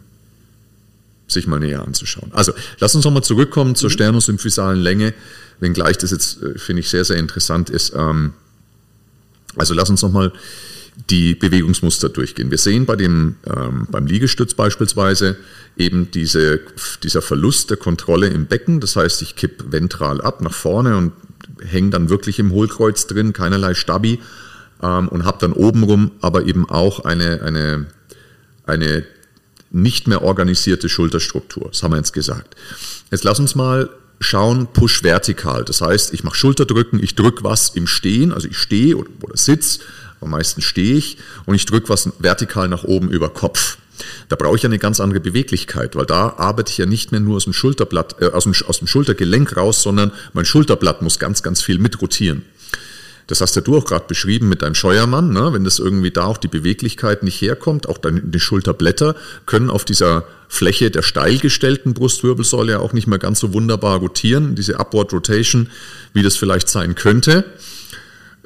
[1.34, 2.30] sich mal näher anzuschauen.
[2.32, 3.94] Also, lass uns nochmal zurückkommen zur mhm.
[3.94, 5.12] sternusymphysalen Länge,
[5.60, 7.92] wenngleich das jetzt, äh, finde ich, sehr, sehr interessant ist.
[7.94, 8.32] Ähm,
[9.56, 10.32] also, lass uns nochmal
[11.10, 12.50] die Bewegungsmuster durchgehen.
[12.50, 15.36] Wir sehen bei dem, ähm, beim Liegestütz beispielsweise
[15.76, 16.60] eben diese,
[17.02, 18.80] dieser Verlust der Kontrolle im Becken.
[18.80, 21.12] Das heißt, ich kipp ventral ab nach vorne und
[21.60, 24.20] hänge dann wirklich im Hohlkreuz drin, keinerlei Stabi
[24.82, 27.86] ähm, und habe dann obenrum aber eben auch eine, eine,
[28.64, 29.04] eine
[29.74, 31.68] nicht mehr organisierte Schulterstruktur.
[31.68, 32.54] Das haben wir jetzt gesagt.
[33.10, 35.64] Jetzt lass uns mal schauen, Push vertikal.
[35.64, 39.36] Das heißt, ich mache Schulterdrücken, ich drücke was im Stehen, also ich stehe oder, oder
[39.36, 39.80] sitze,
[40.20, 43.76] am meisten stehe ich und ich drücke was vertikal nach oben über Kopf.
[44.28, 47.36] Da brauche ich eine ganz andere Beweglichkeit, weil da arbeite ich ja nicht mehr nur
[47.36, 51.42] aus dem Schulterblatt, äh, aus, dem, aus dem Schultergelenk raus, sondern mein Schulterblatt muss ganz,
[51.42, 52.42] ganz viel mitrotieren.
[53.26, 55.52] Das hast ja du auch gerade beschrieben mit deinem Scheuermann, ne?
[55.52, 59.16] wenn das irgendwie da auch die Beweglichkeit nicht herkommt, auch deine Schulterblätter
[59.46, 63.98] können auf dieser Fläche der steil gestellten Brustwirbelsäule ja auch nicht mehr ganz so wunderbar
[63.98, 65.70] rotieren, diese Upward Rotation,
[66.12, 67.44] wie das vielleicht sein könnte.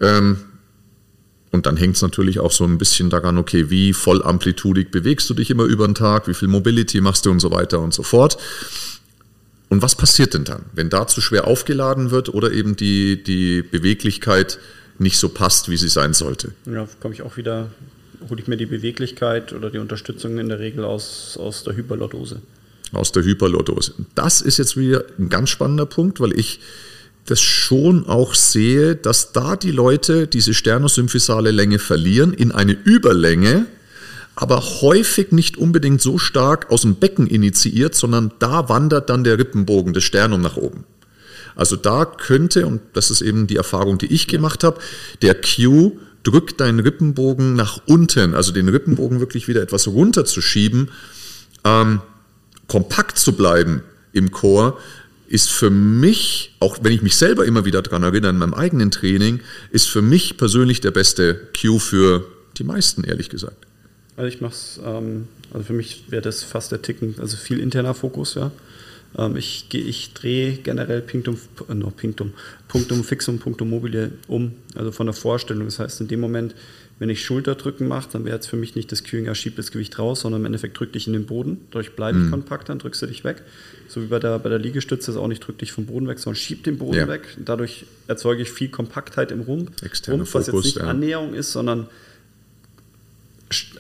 [0.01, 0.39] Ähm,
[1.51, 5.29] und dann hängt es natürlich auch so ein bisschen daran, okay, wie voll amplitudig bewegst
[5.31, 7.95] du dich immer über den Tag, wie viel Mobility machst du und so weiter und
[7.95, 8.37] so fort.
[9.69, 13.63] Und was passiert denn dann, wenn da zu schwer aufgeladen wird oder eben die, die
[13.63, 14.59] Beweglichkeit
[14.99, 16.53] nicht so passt, wie sie sein sollte?
[16.67, 17.71] Ja, komme ich auch wieder,
[18.29, 22.41] hole ich mir die Beweglichkeit oder die Unterstützung in der Regel aus, aus der Hyperlordose.
[22.93, 23.93] Aus der Hyperlordose.
[24.15, 26.61] Das ist jetzt wieder ein ganz spannender Punkt, weil ich
[27.27, 33.67] das schon auch sehe, dass da die Leute diese sternosymphysale Länge verlieren in eine Überlänge,
[34.41, 39.37] aber häufig nicht unbedingt so stark aus dem Becken initiiert, sondern da wandert dann der
[39.37, 40.85] Rippenbogen des Sternum nach oben.
[41.57, 44.79] Also da könnte, und das ist eben die Erfahrung, die ich gemacht habe,
[45.23, 50.91] der Q drück deinen Rippenbogen nach unten, also den Rippenbogen wirklich wieder etwas runterzuschieben,
[51.65, 52.01] ähm,
[52.69, 53.83] kompakt zu bleiben
[54.13, 54.79] im Chor,
[55.27, 58.93] ist für mich, auch wenn ich mich selber immer wieder daran erinnere, in meinem eigenen
[58.93, 59.41] Training,
[59.73, 62.25] ist für mich persönlich der beste Cue für
[62.57, 63.68] die meisten, ehrlich gesagt.
[64.19, 67.61] Also ich mache es, ähm, also für mich wäre das fast der Ticken, also viel
[67.61, 68.51] interner Fokus, ja.
[69.17, 71.39] Ähm, ich, ich drehe generell Pinktum,
[71.69, 72.33] äh, no, Pinktum,
[72.67, 75.67] Punktum Fixum, Punktum Mobile um, also von der Vorstellung.
[75.67, 76.57] Das heißt, in dem Moment,
[76.99, 79.71] wenn ich Schulterdrücken mache, dann wäre jetzt für mich nicht das Cueing, er schiebt das
[79.71, 81.61] Gewicht raus, sondern im Endeffekt drück dich in den Boden.
[81.71, 82.31] Dadurch bleibe ich mhm.
[82.33, 83.43] kompakt, dann drückst du dich weg.
[83.87, 86.19] So wie bei der, bei der Liegestütze ist auch nicht drück dich vom Boden weg,
[86.19, 87.07] sondern schieb den Boden ja.
[87.07, 87.37] weg.
[87.39, 89.81] Dadurch erzeuge ich viel Kompaktheit im Rumpf.
[89.85, 90.91] Externe Rumpf, was Fokus, jetzt nicht ja.
[90.91, 91.87] Annäherung ist, sondern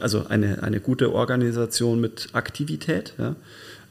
[0.01, 3.15] also eine, eine gute Organisation mit Aktivität.
[3.19, 3.37] Ja.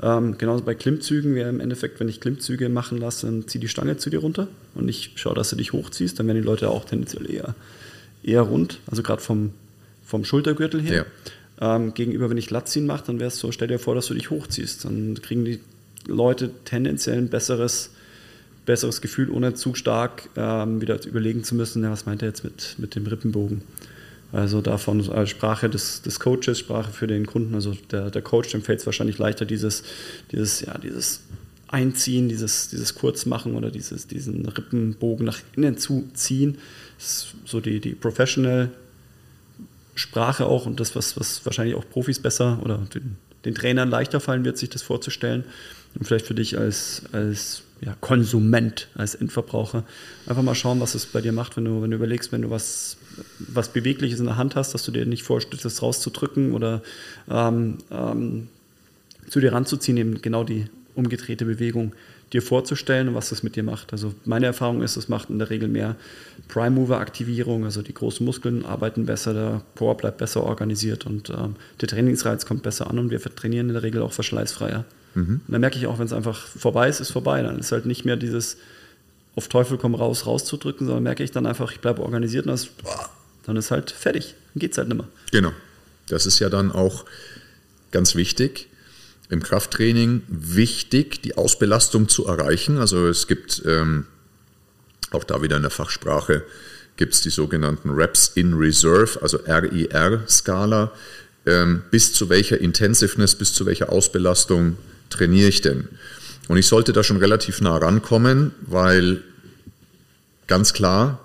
[0.02, 3.68] Ähm, genauso bei Klimmzügen wäre im Endeffekt, wenn ich Klimmzüge machen lasse, dann zieh die
[3.68, 6.70] Stange zu dir runter und ich schaue, dass du dich hochziehst, dann werden die Leute
[6.70, 7.56] auch tendenziell eher,
[8.24, 9.52] eher rund, also gerade vom,
[10.06, 11.06] vom Schultergürtel her.
[11.60, 11.76] Ja.
[11.76, 14.14] Ähm, gegenüber, wenn ich Latziehen mache, dann wäre es so, stell dir vor, dass du
[14.14, 14.86] dich hochziehst.
[14.86, 15.60] Dann kriegen die
[16.06, 17.90] Leute tendenziell ein besseres,
[18.68, 22.44] besseres Gefühl, ohne zu stark ähm, wieder überlegen zu müssen, ja, was meint er jetzt
[22.44, 23.64] mit, mit dem Rippenbogen.
[24.32, 27.56] Also davon äh, Sprache des, des Coaches, Sprache für den Kunden.
[27.56, 29.84] Also der, der Coach, dem fällt es wahrscheinlich leichter, dieses,
[30.32, 31.22] dieses, ja, dieses
[31.70, 36.58] Einziehen, dieses, dieses Kurzmachen oder dieses, diesen Rippenbogen nach innen zu ziehen.
[36.98, 38.72] Das ist so die, die Professional
[39.96, 44.20] Sprache auch und das, was, was wahrscheinlich auch Profis besser oder den, den Trainern leichter
[44.20, 45.44] fallen wird, sich das vorzustellen.
[45.96, 49.84] Und vielleicht für dich als, als ja, Konsument, als Endverbraucher,
[50.26, 52.50] einfach mal schauen, was es bei dir macht, wenn du, wenn du überlegst, wenn du
[52.50, 52.98] was
[53.40, 56.82] was Bewegliches in der Hand hast, dass du dir nicht vorstellst, das rauszudrücken oder
[57.30, 58.48] ähm, ähm,
[59.30, 60.66] zu dir ranzuziehen, eben genau die
[60.96, 61.94] umgedrehte Bewegung
[62.34, 63.94] dir vorzustellen und was das mit dir macht.
[63.94, 65.96] Also meine Erfahrung ist, es macht in der Regel mehr
[66.48, 71.30] Prime Mover Aktivierung, also die großen Muskeln arbeiten besser, der Core bleibt besser organisiert und
[71.30, 74.84] ähm, der Trainingsreiz kommt besser an und wir trainieren in der Regel auch verschleißfreier.
[75.18, 75.42] Mhm.
[75.48, 77.42] Und dann merke ich auch, wenn es einfach vorbei ist, ist vorbei.
[77.42, 78.58] Dann ist halt nicht mehr dieses
[79.36, 82.68] auf Teufel komm raus rauszudrücken, sondern merke ich dann einfach, ich bleibe organisiert und das,
[83.46, 84.36] dann ist halt fertig.
[84.54, 85.08] Dann geht es halt nicht mehr.
[85.32, 85.52] Genau.
[86.08, 87.06] Das ist ja dann auch
[87.92, 88.68] ganz wichtig
[89.30, 92.78] im Krafttraining wichtig, die Ausbelastung zu erreichen.
[92.78, 94.06] Also es gibt ähm,
[95.12, 96.44] auch da wieder in der Fachsprache
[96.96, 100.92] gibt es die sogenannten Reps in Reserve, also RIR-Skala.
[101.46, 104.78] Ähm, bis zu welcher Intensiveness, bis zu welcher Ausbelastung
[105.10, 105.88] trainiere ich denn?
[106.48, 109.22] Und ich sollte da schon relativ nah rankommen, weil
[110.48, 111.20] ganz klar,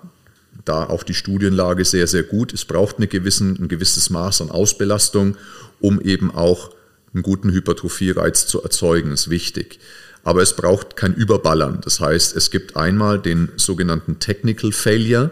[0.65, 4.51] da auch die Studienlage sehr, sehr gut, es braucht eine gewissen, ein gewisses Maß an
[4.51, 5.37] Ausbelastung,
[5.79, 6.71] um eben auch
[7.13, 9.79] einen guten Hypertrophie-Reiz zu erzeugen, ist wichtig.
[10.23, 11.81] Aber es braucht kein Überballern.
[11.83, 15.31] Das heißt, es gibt einmal den sogenannten Technical Failure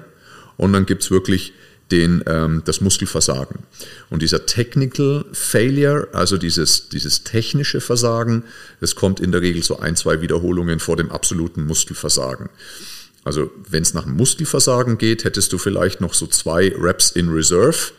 [0.57, 1.53] und dann gibt es wirklich
[1.91, 3.59] den, ähm, das Muskelversagen.
[4.09, 8.43] Und dieser Technical Failure, also dieses, dieses technische Versagen,
[8.79, 12.49] das kommt in der Regel so ein, zwei Wiederholungen vor dem absoluten Muskelversagen.
[13.23, 17.91] Also wenn es nach Muskelversagen geht, hättest du vielleicht noch so zwei Reps in Reserve,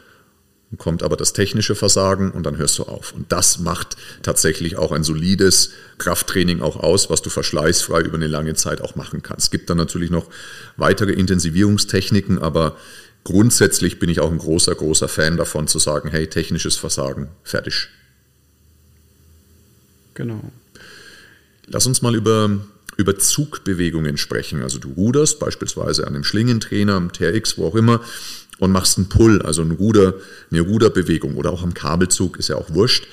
[0.79, 3.13] kommt aber das technische Versagen und dann hörst du auf.
[3.13, 8.27] Und das macht tatsächlich auch ein solides Krafttraining auch aus, was du verschleißfrei über eine
[8.27, 9.45] lange Zeit auch machen kannst.
[9.45, 10.29] Es gibt dann natürlich noch
[10.77, 12.77] weitere Intensivierungstechniken, aber
[13.25, 17.89] grundsätzlich bin ich auch ein großer, großer Fan davon zu sagen, hey, technisches Versagen, fertig.
[20.15, 20.41] Genau.
[21.67, 22.51] Lass uns mal über,
[22.97, 24.63] über Zugbewegungen sprechen.
[24.63, 28.01] Also du ruderst beispielsweise an einem Schlingentrainer, am TRX, wo auch immer,
[28.59, 30.15] und machst einen Pull, also eine, Ruder,
[30.51, 33.07] eine Ruderbewegung oder auch am Kabelzug, ist ja auch wurscht.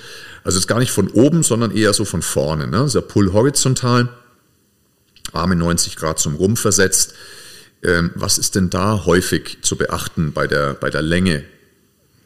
[0.43, 2.68] Also es ist gar nicht von oben, sondern eher so von vorne.
[2.68, 2.82] Ne?
[2.82, 4.10] Also der Pull horizontal,
[5.32, 7.14] Arme 90 Grad zum Rumpf versetzt,
[7.82, 11.43] was ist denn da häufig zu beachten bei der, bei der Länge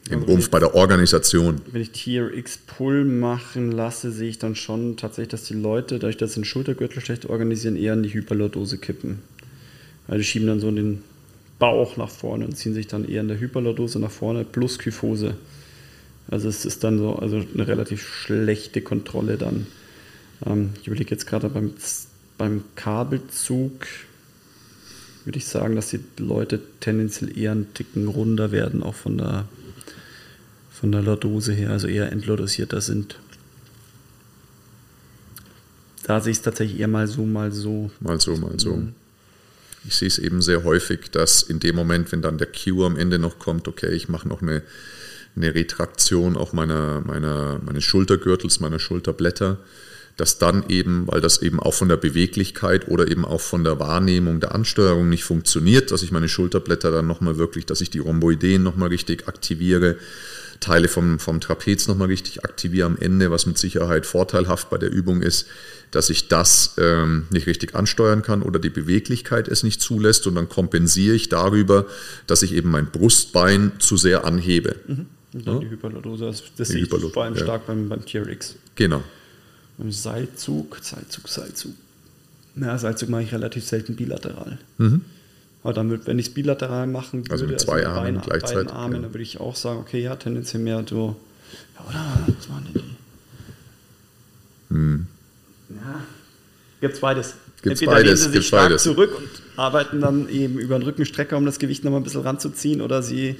[0.09, 1.61] im also Rumpf, bei der Organisation?
[1.71, 6.17] Wenn ich TRX Pull machen lasse, sehe ich dann schon tatsächlich, dass die Leute, dadurch,
[6.17, 9.19] dass sie den Schultergürtel schlecht organisieren, eher in die Hyperlordose kippen.
[10.07, 11.03] Also die schieben dann so den
[11.59, 15.35] Bauch nach vorne und ziehen sich dann eher in der Hyperlordose nach vorne plus Kyphose.
[16.29, 19.67] Also es ist dann so also eine relativ schlechte Kontrolle dann.
[20.45, 21.73] Ähm, ich überlege jetzt gerade beim,
[22.37, 23.85] beim Kabelzug,
[25.25, 29.47] würde ich sagen, dass die Leute tendenziell eher einen Ticken runder werden, auch von der,
[30.71, 33.17] von der Lordose her, also eher entlordosierter sind.
[36.03, 37.89] Da sehe ich es tatsächlich eher mal so, mal so.
[38.01, 38.75] Mal so, mal so.
[38.75, 38.93] Mhm.
[39.85, 42.97] Ich sehe es eben sehr häufig, dass in dem Moment, wenn dann der Cue am
[42.97, 44.61] Ende noch kommt, okay, ich mache noch eine,
[45.35, 49.57] eine Retraktion auch meiner, meiner, meines Schultergürtels, meiner Schulterblätter,
[50.17, 53.79] dass dann eben, weil das eben auch von der Beweglichkeit oder eben auch von der
[53.79, 57.99] Wahrnehmung der Ansteuerung nicht funktioniert, dass ich meine Schulterblätter dann nochmal wirklich, dass ich die
[57.99, 59.97] Rhomboideen nochmal richtig aktiviere,
[60.59, 64.91] Teile vom, vom Trapez nochmal richtig aktiviere am Ende, was mit Sicherheit vorteilhaft bei der
[64.91, 65.47] Übung ist,
[65.91, 70.35] dass ich das ähm, nicht richtig ansteuern kann oder die Beweglichkeit es nicht zulässt und
[70.35, 71.85] dann kompensiere ich darüber,
[72.27, 74.75] dass ich eben mein Brustbein zu sehr anhebe.
[74.87, 75.05] Mhm.
[75.33, 75.59] Und dann ja?
[75.61, 77.43] die Hyperlordose, das, das sehe ich vor allem ja.
[77.43, 78.55] stark beim, beim TRX.
[78.75, 79.03] Genau.
[79.77, 81.73] Beim Seilzug, Seilzug, Seilzug.
[82.55, 84.59] Na, Seilzug mache ich relativ selten bilateral.
[84.77, 85.01] Mhm.
[85.63, 88.71] Aber damit, wenn ich es bilateral machen würde, also mit zwei also Armen gleichzeitig, beiden
[88.71, 89.01] Armen, ja.
[89.01, 91.15] dann würde ich auch sagen, okay, ja, tendenziell mehr so,
[91.75, 92.35] ja, oder?
[92.37, 94.73] Was waren denn die?
[94.73, 95.07] Hm.
[95.69, 96.01] Ja,
[96.81, 97.35] gibt's beides.
[97.61, 98.83] Gibt's Entweder beides, lehnen sie sich stark beides.
[98.83, 102.81] zurück und arbeiten dann eben über den Rückenstrecker, um das Gewicht nochmal ein bisschen ranzuziehen,
[102.81, 103.37] oder sie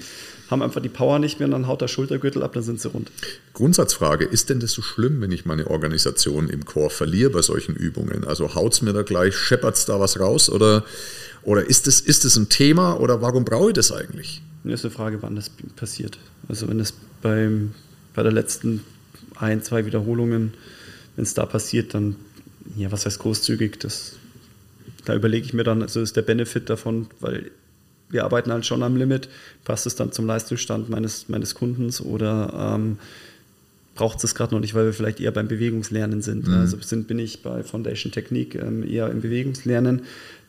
[0.50, 2.90] haben einfach die Power nicht mehr und dann haut der Schultergürtel ab, dann sind sie
[2.90, 3.12] rund.
[3.54, 7.76] Grundsatzfrage, ist denn das so schlimm, wenn ich meine Organisation im Chor verliere bei solchen
[7.76, 8.24] Übungen?
[8.26, 10.84] Also haut es mir da gleich, scheppert es da was raus oder
[11.44, 14.42] oder ist es ist das ein Thema oder warum brauche ich das eigentlich?
[14.64, 16.18] Das ist eine Frage, wann das passiert.
[16.48, 17.74] Also wenn es beim,
[18.14, 18.82] bei der letzten
[19.36, 20.54] ein, zwei Wiederholungen,
[21.16, 22.16] wenn es da passiert, dann,
[22.78, 23.80] ja, was heißt großzügig?
[23.80, 24.14] Das,
[25.06, 27.52] da überlege ich mir dann, also ist der Benefit davon, weil
[28.14, 29.28] wir arbeiten halt schon am Limit,
[29.66, 32.98] passt es dann zum Leistungsstand meines, meines Kundens oder ähm,
[33.96, 36.48] braucht es gerade noch nicht, weil wir vielleicht eher beim Bewegungslernen sind.
[36.48, 36.54] Mhm.
[36.54, 40.04] Also sind, bin ich bei Foundation Technik ähm, eher im Bewegungslernen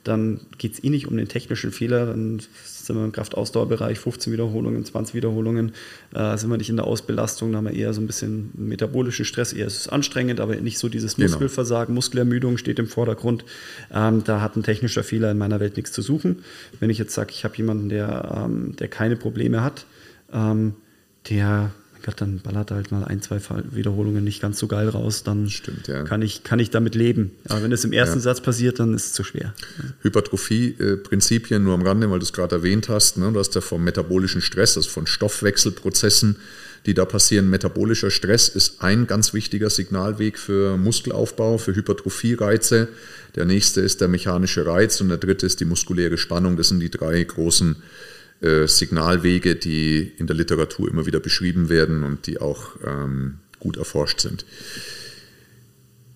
[0.04, 2.40] dann geht es eh nicht um den technischen Fehler, dann
[2.84, 5.72] sind wir im Kraftausdauerbereich, 15 Wiederholungen, 20 Wiederholungen,
[6.14, 9.24] äh, sind wir nicht in der Ausbelastung, da haben wir eher so ein bisschen metabolischen
[9.24, 11.28] Stress, eher ist es anstrengend, aber nicht so dieses genau.
[11.28, 11.96] Muskelversagen, genau.
[11.96, 13.44] Muskelermüdung steht im Vordergrund.
[13.92, 16.44] Ähm, da hat ein technischer Fehler in meiner Welt nichts zu suchen.
[16.80, 19.86] Wenn ich jetzt sage, ich habe jemanden, der, ähm, der keine Probleme hat,
[20.32, 20.74] ähm,
[21.30, 21.72] der
[22.04, 23.40] Gott, dann ballert halt mal ein, zwei
[23.70, 26.02] Wiederholungen nicht ganz so geil raus, dann Stimmt, ja.
[26.02, 27.30] kann, ich, kann ich damit leben.
[27.48, 28.22] Aber wenn es im ersten ja.
[28.22, 29.54] Satz passiert, dann ist es zu schwer.
[30.02, 33.16] Hypertrophie-Prinzipien nur am Rande, weil du es gerade erwähnt hast.
[33.16, 33.32] Ne?
[33.32, 36.36] Du hast ja vom metabolischen Stress, also von Stoffwechselprozessen,
[36.84, 37.48] die da passieren.
[37.48, 42.88] Metabolischer Stress ist ein ganz wichtiger Signalweg für Muskelaufbau, für Hypertrophie-Reize.
[43.34, 46.58] Der nächste ist der mechanische Reiz und der dritte ist die muskuläre Spannung.
[46.58, 48.13] Das sind die drei großen äh,
[48.66, 54.20] Signalwege, die in der Literatur immer wieder beschrieben werden und die auch ähm, gut erforscht
[54.20, 54.44] sind.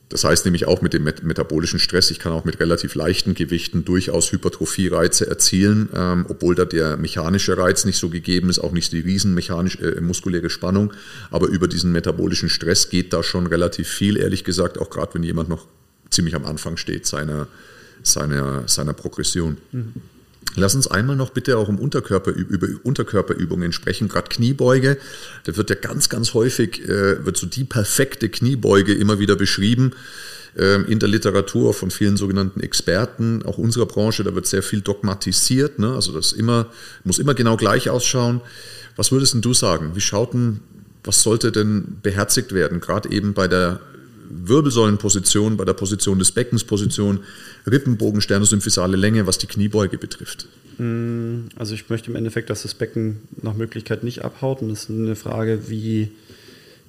[0.09, 3.85] Das heißt nämlich auch mit dem metabolischen Stress, ich kann auch mit relativ leichten Gewichten
[3.85, 8.93] durchaus Hypertrophie-Reize erzielen, ähm, obwohl da der mechanische Reiz nicht so gegeben ist, auch nicht
[8.93, 10.95] die riesen mechanisch, äh, muskuläre Spannung.
[11.31, 15.23] Aber über diesen metabolischen Stress geht da schon relativ viel, ehrlich gesagt, auch gerade wenn
[15.23, 15.67] jemand noch
[16.09, 17.47] ziemlich am Anfang steht seiner,
[18.03, 19.59] seiner, seiner Progression.
[19.73, 19.93] Mhm.
[20.57, 24.99] Lass uns einmal noch bitte auch um Unterkörper, über Unterkörperübungen sprechen, gerade Kniebeuge.
[25.45, 29.93] Da wird ja ganz, ganz häufig, äh, wird so die perfekte Kniebeuge immer wieder beschrieben
[30.59, 34.81] ähm, in der Literatur von vielen sogenannten Experten, auch unserer Branche, da wird sehr viel
[34.81, 35.95] dogmatisiert, ne?
[35.95, 36.67] also das immer,
[37.05, 38.41] muss immer genau gleich ausschauen.
[38.97, 39.93] Was würdest denn du sagen?
[39.95, 40.61] Wie schaut denn,
[41.05, 43.81] was sollte denn beherzigt werden, gerade eben bei der
[44.31, 47.21] Wirbelsäulenposition, bei der Position des Beckens, Position
[47.67, 50.49] Rippenbogen, Sternosymphysale Länge, was die Kniebeuge betrifft?
[50.79, 54.63] Mm, also ich möchte im Endeffekt, dass das Becken nach Möglichkeit nicht abhaut.
[54.63, 56.11] Und das ist eine Frage, wie,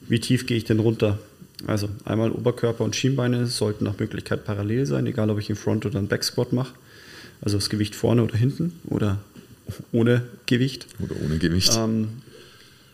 [0.08, 1.20] wie tief gehe ich denn runter?
[1.68, 5.86] Also einmal Oberkörper und Schienbeine sollten nach Möglichkeit parallel sein, egal ob ich einen Front-
[5.86, 6.74] oder einen Backsquat mache.
[7.42, 9.20] Also das Gewicht vorne oder hinten oder
[9.92, 10.88] ohne Gewicht.
[11.00, 11.74] Oder ohne Gewicht.
[11.78, 12.10] Ähm,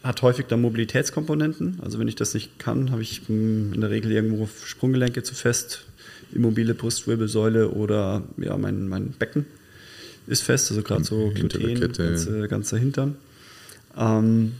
[0.05, 1.79] hat häufig dann Mobilitätskomponenten.
[1.81, 5.33] Also wenn ich das nicht kann, habe ich hm, in der Regel irgendwo Sprunggelenke zu
[5.33, 5.85] fest,
[6.31, 9.45] immobile Brustwirbelsäule oder ja, mein, mein Becken
[10.27, 13.15] ist fest, also gerade so Gluten, ganze, ganze Hintern.
[13.97, 14.53] Ähm,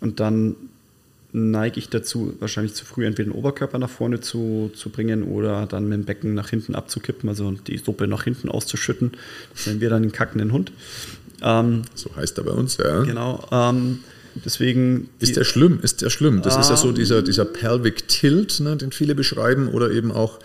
[0.00, 0.54] und dann
[1.32, 5.66] neige ich dazu, wahrscheinlich zu früh entweder den Oberkörper nach vorne zu, zu bringen oder
[5.66, 9.12] dann mit dem Becken nach hinten abzukippen, also die Suppe nach hinten auszuschütten.
[9.54, 10.72] Das nennen wir dann den kackenden Hund.
[11.42, 13.02] Ähm, so heißt er bei uns, ja.
[13.02, 13.46] Genau.
[13.50, 14.00] Ähm,
[14.44, 16.42] Deswegen ist der schlimm, ist der schlimm.
[16.42, 20.12] Das ah, ist ja so dieser, dieser Pelvic Tilt, ne, den viele beschreiben, oder eben
[20.12, 20.38] auch,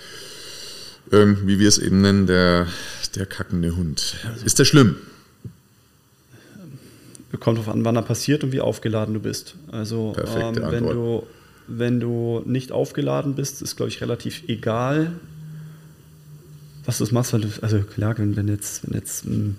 [1.12, 2.68] ähm, wie wir es eben nennen, der,
[3.16, 4.16] der kackende Hund.
[4.46, 4.96] Ist der schlimm?
[7.40, 9.56] Kommt darauf an, wann er passiert und wie aufgeladen du bist.
[9.72, 11.24] Also ähm, wenn, du,
[11.68, 15.14] wenn du nicht aufgeladen bist, ist, glaube ich, relativ egal,
[16.86, 17.34] was du machst.
[17.34, 19.58] Weil du, also klar, wenn, wenn jetzt, wenn jetzt ein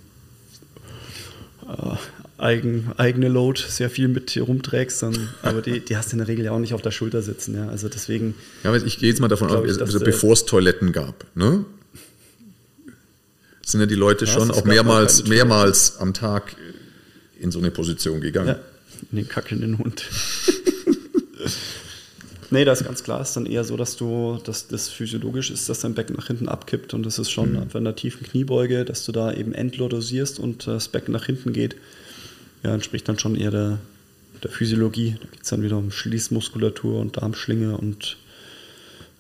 [1.68, 1.97] äh,
[2.39, 6.18] eigen, eigene Load sehr viel mit hier rumträgst, dann, aber die, die hast du in
[6.18, 7.55] der Regel ja auch nicht auf der Schulter sitzen.
[7.55, 7.68] Ja.
[7.68, 8.35] Also deswegen.
[8.62, 11.64] Ja, ich gehe jetzt mal davon aus, also bevor es Toiletten gab, ne?
[13.64, 16.55] Sind ja die Leute schon auch mehrmals, mehrmals am Tag
[17.41, 18.49] in so eine Position gegangen.
[18.49, 18.59] Ja,
[19.11, 20.05] in den kackenden Hund.
[22.51, 23.20] Nee, das ist ganz klar.
[23.20, 26.28] Es ist dann eher so, dass du, dass das physiologisch ist, dass dein Becken nach
[26.28, 27.59] hinten abkippt und das ist schon mhm.
[27.59, 31.53] einfach in der tiefen Kniebeuge, dass du da eben endlordosierst und das Becken nach hinten
[31.53, 31.74] geht.
[32.65, 33.79] Ja, entspricht dann schon eher der,
[34.43, 35.17] der Physiologie.
[35.21, 38.17] Da geht es dann wieder um Schließmuskulatur und Darmschlinge und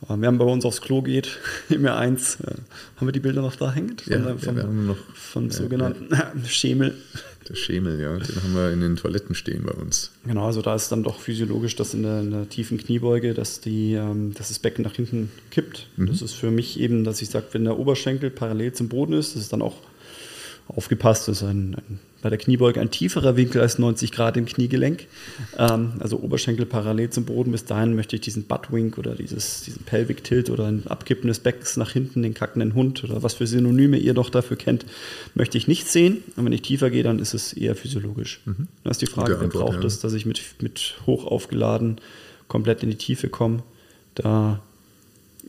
[0.08, 1.38] äh, wir haben bei uns aufs Klo geht,
[1.68, 2.54] im Jahr 1, äh,
[2.96, 4.02] haben wir die Bilder noch da hängt?
[4.02, 6.32] Von, ja, vom, ja, noch, von ja, sogenannten ja.
[6.46, 6.94] Schemel.
[7.48, 10.10] Der Schemel, ja, den haben wir in den Toiletten stehen bei uns.
[10.26, 13.60] Genau, also da ist dann doch physiologisch, dass in der, in der tiefen Kniebeuge, dass,
[13.60, 15.88] die, ähm, dass das Becken nach hinten kippt.
[15.98, 16.06] Mhm.
[16.06, 19.34] Das ist für mich eben, dass ich sage, wenn der Oberschenkel parallel zum Boden ist,
[19.34, 19.76] das ist dann auch
[20.68, 24.46] aufgepasst, das ist ein, ein bei der Kniebeuge ein tieferer Winkel als 90 Grad im
[24.46, 25.08] Kniegelenk.
[25.58, 27.52] Ähm, also Oberschenkel parallel zum Boden.
[27.52, 31.40] Bis dahin möchte ich diesen Buttwink oder dieses, diesen Pelvic Tilt oder ein Abkippen des
[31.40, 34.86] Beckens nach hinten, den kackenden Hund oder was für Synonyme ihr doch dafür kennt,
[35.34, 36.24] möchte ich nicht sehen.
[36.36, 38.40] Und wenn ich tiefer gehe, dann ist es eher physiologisch.
[38.46, 38.68] Mhm.
[38.82, 39.84] Dann ist die Frage, wer braucht ja.
[39.84, 41.98] es, dass ich mit, mit hoch aufgeladen
[42.48, 43.62] komplett in die Tiefe komme.
[44.14, 44.62] Da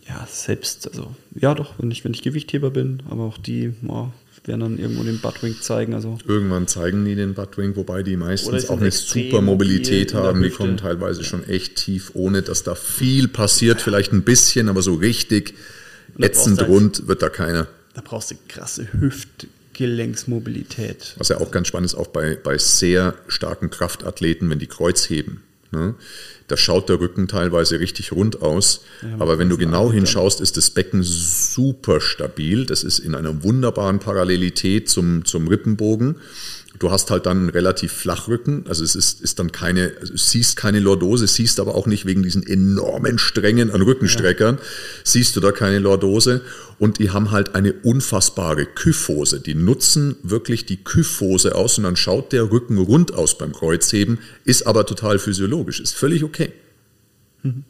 [0.09, 4.09] ja, selbst, also ja doch, wenn ich, wenn ich Gewichtheber bin, aber auch die, oh,
[4.47, 5.93] werden dann irgendwo den Buttwing zeigen.
[5.93, 10.41] Also Irgendwann zeigen die den Buttwing, wobei die meistens auch nicht super Mobilität haben.
[10.41, 13.81] Die kommen teilweise schon echt tief, ohne dass da viel passiert.
[13.81, 15.53] Vielleicht ein bisschen, aber so richtig
[16.19, 17.67] ätzend halt, rund wird da keiner.
[17.93, 21.13] Da brauchst du krasse Hüftgelenksmobilität.
[21.17, 25.09] Was ja auch ganz spannend ist, auch bei, bei sehr starken Kraftathleten, wenn die Kreuz
[25.09, 25.43] heben.
[25.71, 25.95] Ne?
[26.47, 28.81] Da schaut der Rücken teilweise richtig rund aus.
[29.01, 32.65] Ja, aber wenn du genau hinschaust, ist das Becken super stabil.
[32.65, 36.17] Das ist in einer wunderbaren Parallelität zum, zum Rippenbogen.
[36.79, 40.57] Du hast halt dann einen relativ Flachrücken, also es ist, ist dann keine, also siehst
[40.57, 44.61] keine Lordose, siehst aber auch nicht wegen diesen enormen Strängen an Rückenstreckern, ja.
[45.03, 46.41] siehst du da keine Lordose
[46.77, 49.39] und die haben halt eine unfassbare Kyphose.
[49.39, 54.19] Die nutzen wirklich die Kyphose aus und dann schaut der Rücken rund aus beim Kreuzheben,
[54.43, 56.51] ist aber total physiologisch, ist völlig okay.
[57.43, 57.63] Mhm.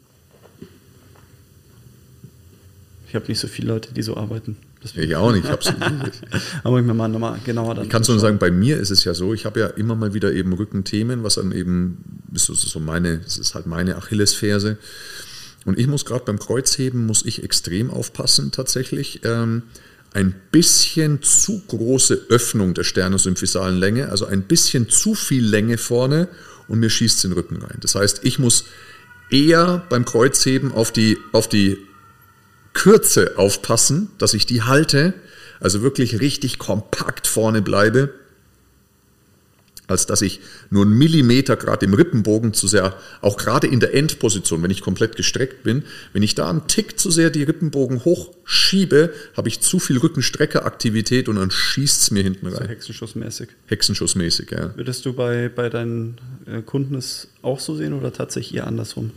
[3.08, 4.56] Ich habe nicht so viele Leute, die so arbeiten.
[4.86, 5.10] Deswegen.
[5.10, 5.46] Ich auch nicht.
[6.62, 7.84] Aber ich mir mal nochmal genauer dann.
[7.84, 10.14] Ich kann nur sagen, bei mir ist es ja so, ich habe ja immer mal
[10.14, 14.78] wieder eben Rückenthemen, was dann eben, ist so meine, das ist halt meine Achillesferse.
[15.64, 19.22] Und ich muss gerade beim Kreuzheben, muss ich extrem aufpassen tatsächlich.
[19.24, 19.64] Ähm,
[20.14, 26.28] ein bisschen zu große Öffnung der sternosymphysalen Länge, also ein bisschen zu viel Länge vorne
[26.68, 27.78] und mir schießt es den Rücken rein.
[27.80, 28.64] Das heißt, ich muss
[29.30, 31.78] eher beim Kreuzheben auf die, auf die
[32.76, 35.14] Kürze aufpassen, dass ich die halte,
[35.60, 38.12] also wirklich richtig kompakt vorne bleibe,
[39.86, 43.94] als dass ich nur einen Millimeter gerade im Rippenbogen zu sehr, auch gerade in der
[43.94, 48.04] Endposition, wenn ich komplett gestreckt bin, wenn ich da einen Tick zu sehr die Rippenbogen
[48.04, 52.56] hochschiebe, habe ich zu viel Rückenstreckeraktivität und dann schießt es mir hinten rein.
[52.56, 53.48] Also hexenschussmäßig.
[53.68, 54.76] Hexenschussmäßig, ja.
[54.76, 59.12] Würdest du bei, bei deinen äh, Kunden es auch so sehen oder tatsächlich eher andersrum?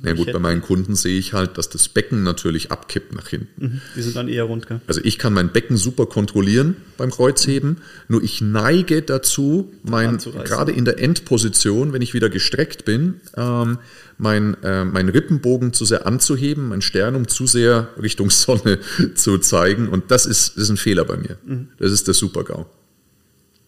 [0.00, 3.64] Na gut, bei meinen Kunden sehe ich halt, dass das Becken natürlich abkippt nach hinten.
[3.64, 4.80] Mhm, die sind dann eher rund, gell?
[4.86, 7.76] Also ich kann mein Becken super kontrollieren beim Kreuzheben,
[8.08, 13.78] nur ich neige dazu, mein, gerade in der Endposition, wenn ich wieder gestreckt bin, ähm,
[14.16, 18.78] mein, äh, mein Rippenbogen zu sehr anzuheben, mein Sternum zu sehr Richtung Sonne
[19.14, 19.88] zu zeigen.
[19.88, 21.36] Und das ist, das ist ein Fehler bei mir.
[21.44, 21.68] Mhm.
[21.78, 22.64] Das ist der Super-GAU.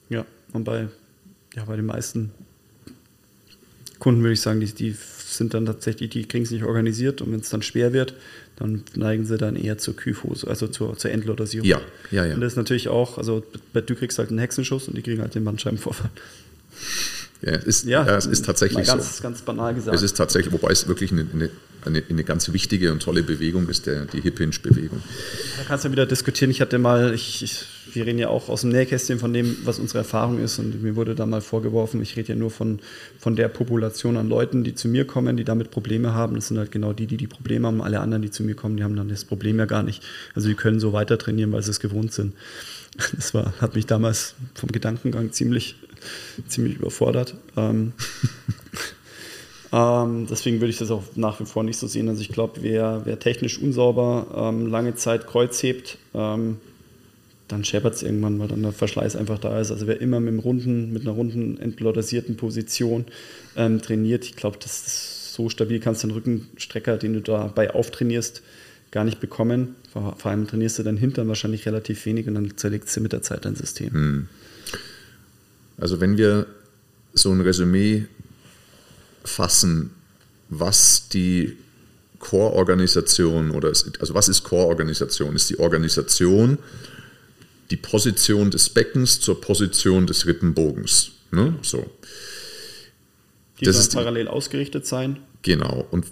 [0.09, 0.89] Ja, und bei,
[1.55, 2.31] ja, bei den meisten
[3.99, 4.97] Kunden würde ich sagen, die, die
[5.37, 8.15] sind dann tatsächlich, die kriegen es nicht organisiert und wenn es dann schwer wird,
[8.57, 11.67] dann neigen sie dann eher zur Kyphose, also zur, zur Endlodasierung.
[11.67, 11.81] Ja,
[12.11, 12.35] ja, ja.
[12.35, 15.35] Und das ist natürlich auch, also du kriegst halt einen Hexenschuss und die kriegen halt
[15.35, 16.11] den Bandscheibenvorfall.
[17.45, 19.23] Ja, es ist, ja, ja, es ist tatsächlich ganz, so.
[19.23, 19.95] ganz banal gesagt.
[19.95, 21.51] Es ist tatsächlich, wobei es wirklich eine, eine,
[21.85, 25.03] eine, eine ganz wichtige und tolle Bewegung ist, der, die Hip-Hinge-Bewegung.
[25.59, 26.51] Da kannst du wieder diskutieren.
[26.51, 29.79] Ich hatte mal, ich, ich, wir reden ja auch aus dem Nähkästchen von dem, was
[29.79, 30.59] unsere Erfahrung ist.
[30.59, 32.79] Und mir wurde da mal vorgeworfen, ich rede ja nur von,
[33.19, 36.37] von der Population an Leuten, die zu mir kommen, die damit Probleme haben.
[36.37, 37.83] Das sind halt genau die, die die Probleme haben.
[37.83, 40.03] Alle anderen, die zu mir kommen, die haben dann das Problem ja gar nicht.
[40.35, 42.33] Also die können so weiter trainieren, weil sie es gewohnt sind.
[43.15, 45.77] Das war, hat mich damals vom Gedankengang ziemlich
[46.49, 47.35] ziemlich überfordert.
[47.57, 47.93] Ähm,
[49.73, 52.09] ähm, deswegen würde ich das auch nach wie vor nicht so sehen.
[52.09, 56.59] Also ich glaube, wer, wer technisch unsauber ähm, lange Zeit Kreuz hebt, ähm,
[57.49, 59.71] dann scheppert es irgendwann, weil dann der Verschleiß einfach da ist.
[59.71, 63.05] Also wer immer mit, einem runden, mit einer runden, entlodersierten Position
[63.57, 67.75] ähm, trainiert, ich glaube, das ist so stabil kannst du den Rückenstrecker, den du dabei
[67.75, 68.43] auftrainierst,
[68.95, 69.75] gar nicht bekommen.
[69.93, 73.13] Vor, vor allem trainierst du deinen Hintern wahrscheinlich relativ wenig und dann zerlegst du mit
[73.13, 73.93] der Zeit dein System.
[73.93, 74.29] Hm.
[75.77, 76.47] Also wenn wir
[77.13, 78.07] so ein Resümee
[79.25, 79.91] fassen,
[80.49, 81.57] was die
[82.21, 85.35] Core-Organisation oder also was ist Core-Organisation?
[85.35, 86.59] Ist die Organisation
[87.71, 91.13] die Position des Beckens zur Position des Rippenbogens.
[91.33, 91.57] Ne?
[91.63, 91.85] So.
[93.59, 95.19] Die das sollen parallel ausgerichtet sein.
[95.43, 95.87] Genau.
[95.91, 96.07] Und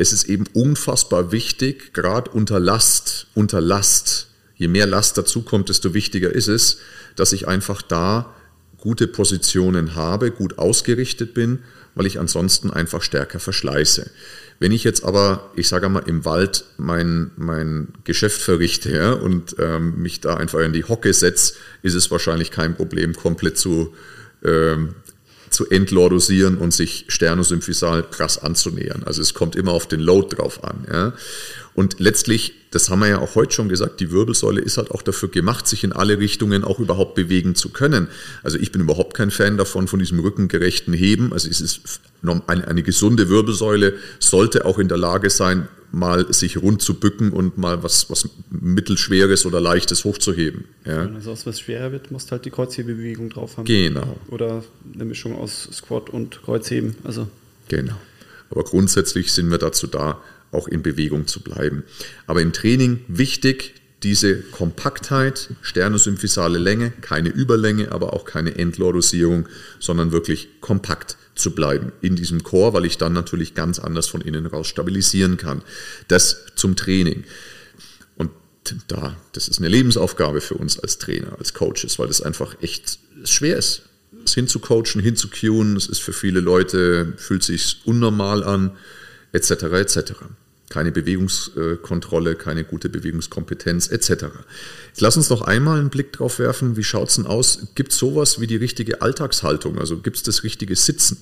[0.00, 5.92] es ist eben unfassbar wichtig, gerade unter Last, unter Last, je mehr Last dazukommt, desto
[5.92, 6.78] wichtiger ist es,
[7.16, 8.34] dass ich einfach da
[8.78, 11.58] gute Positionen habe, gut ausgerichtet bin,
[11.94, 14.10] weil ich ansonsten einfach stärker verschleiße.
[14.58, 19.56] Wenn ich jetzt aber, ich sage mal, im Wald mein, mein Geschäft verrichte ja, und
[19.58, 23.92] ähm, mich da einfach in die Hocke setze, ist es wahrscheinlich kein Problem, komplett zu,
[24.42, 24.94] ähm,
[25.50, 29.02] zu entlordosieren und sich Sternosymphysal krass anzunähern.
[29.04, 30.86] Also es kommt immer auf den Load drauf an.
[30.90, 31.12] Ja.
[31.74, 35.02] Und letztlich, das haben wir ja auch heute schon gesagt, die Wirbelsäule ist halt auch
[35.02, 38.08] dafür gemacht, sich in alle Richtungen auch überhaupt bewegen zu können.
[38.42, 41.32] Also ich bin überhaupt kein Fan davon, von diesem rückengerechten Heben.
[41.32, 46.62] Also es ist eine, eine gesunde Wirbelsäule, sollte auch in der Lage sein, mal sich
[46.62, 50.64] rund zu bücken und mal was, was mittelschweres oder leichtes hochzuheben.
[50.84, 51.04] Ja.
[51.04, 53.64] Wenn also was schwerer wird, musst du halt die Kreuzhebebewegung drauf haben.
[53.64, 54.16] Genau.
[54.28, 54.64] Oder
[54.94, 56.96] eine Mischung aus Squat und Kreuzheben.
[57.04, 57.28] Also.
[57.68, 57.96] Genau.
[58.50, 60.20] Aber grundsätzlich sind wir dazu da,
[60.52, 61.84] auch in Bewegung zu bleiben.
[62.26, 69.46] Aber im Training wichtig, diese Kompaktheit, sternosymphysale Länge, keine Überlänge, aber auch keine Entlorosierung,
[69.78, 74.20] sondern wirklich kompakt zu bleiben in diesem Chor, weil ich dann natürlich ganz anders von
[74.20, 75.62] innen raus stabilisieren kann.
[76.08, 77.24] Das zum Training.
[78.16, 78.30] Und
[78.88, 82.98] da, das ist eine Lebensaufgabe für uns als Trainer, als Coaches, weil das einfach echt
[83.24, 83.82] schwer ist.
[84.24, 88.76] Es hinzucoachen, hinzucueen, es ist für viele Leute, fühlt sich unnormal an,
[89.32, 89.50] etc.
[89.72, 90.12] etc
[90.70, 94.26] keine Bewegungskontrolle, keine gute Bewegungskompetenz etc.
[94.88, 97.66] Jetzt lass uns noch einmal einen Blick drauf werfen, wie schaut es denn aus?
[97.74, 99.78] Gibt es sowas wie die richtige Alltagshaltung?
[99.78, 101.18] Also gibt es das richtige Sitzen?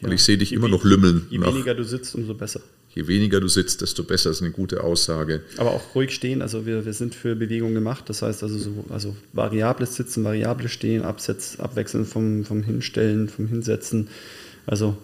[0.00, 0.08] Ja.
[0.08, 1.26] Weil ich sehe dich je immer noch lümmeln.
[1.30, 2.60] Je weniger du sitzt, umso besser.
[2.92, 5.42] Je weniger du sitzt, desto besser ist eine gute Aussage.
[5.56, 8.84] Aber auch ruhig stehen, also wir, wir sind für Bewegung gemacht, das heißt also so,
[8.90, 14.08] also variables Sitzen, variables Stehen, Absetz, Abwechseln vom, vom Hinstellen, vom Hinsetzen.
[14.66, 14.96] Also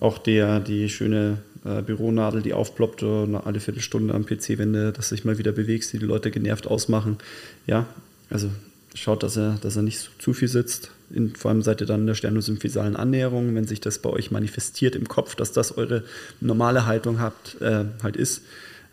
[0.00, 1.38] auch der, die schöne
[1.68, 5.52] äh, Büronadel, die aufploppt oder alle Viertelstunde am PC, wenn du das sich mal wieder
[5.52, 7.18] bewegst, die die Leute genervt ausmachen.
[7.66, 7.86] Ja,
[8.30, 8.50] also
[8.94, 10.90] schaut, dass er, dass er nicht zu viel sitzt.
[11.10, 14.30] In, vor allem seid ihr dann in der sternosymphysalen Annäherung, wenn sich das bei euch
[14.30, 16.04] manifestiert im Kopf, dass das eure
[16.40, 18.42] normale Haltung habt, äh, halt ist,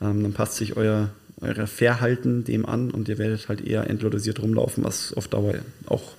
[0.02, 1.10] ähm, dann passt sich euer,
[1.42, 5.56] euer Verhalten dem an und ihr werdet halt eher entlodosiert rumlaufen, was auf Dauer
[5.88, 6.14] auch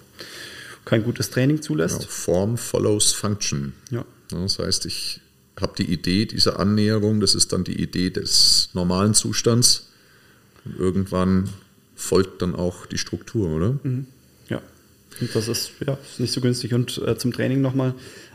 [0.85, 2.01] kein gutes Training zulässt.
[2.01, 3.73] Genau, Form follows Function.
[3.91, 4.05] Ja.
[4.31, 5.21] Das heißt, ich
[5.61, 9.89] habe die Idee dieser Annäherung, das ist dann die Idee des normalen Zustands.
[10.65, 11.49] Und irgendwann
[11.95, 13.79] folgt dann auch die Struktur, oder?
[13.83, 14.07] Mhm.
[14.49, 14.61] Ja,
[15.21, 16.75] und das ist, ja, nicht so günstig.
[16.75, 17.95] Und äh, zum Training nochmal,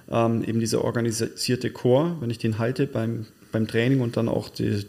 [0.10, 4.50] ähm, eben dieser organisierte Core, wenn ich den halte beim, beim Training und dann auch
[4.50, 4.86] die,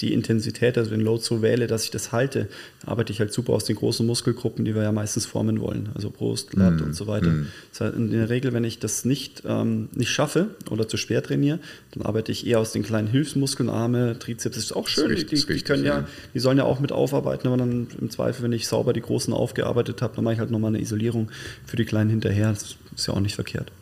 [0.00, 2.48] die Intensität, also den Load so wähle, dass ich das halte,
[2.86, 6.10] arbeite ich halt super aus den großen Muskelgruppen, die wir ja meistens formen wollen, also
[6.10, 6.84] Brust, Lat mm.
[6.84, 7.28] und so weiter.
[7.28, 7.48] Mm.
[7.70, 11.22] Das heißt, in der Regel, wenn ich das nicht, ähm, nicht schaffe oder zu schwer
[11.22, 11.58] trainiere,
[11.92, 15.18] dann arbeite ich eher aus den kleinen Hilfsmuskeln, Arme, Trizeps, das ist auch schön, ist
[15.18, 18.44] richtig, die, die, können ja, die sollen ja auch mit aufarbeiten, aber dann im Zweifel,
[18.44, 21.30] wenn ich sauber die großen aufgearbeitet habe, dann mache ich halt nochmal eine Isolierung
[21.66, 23.72] für die kleinen hinterher, das ist ja auch nicht verkehrt.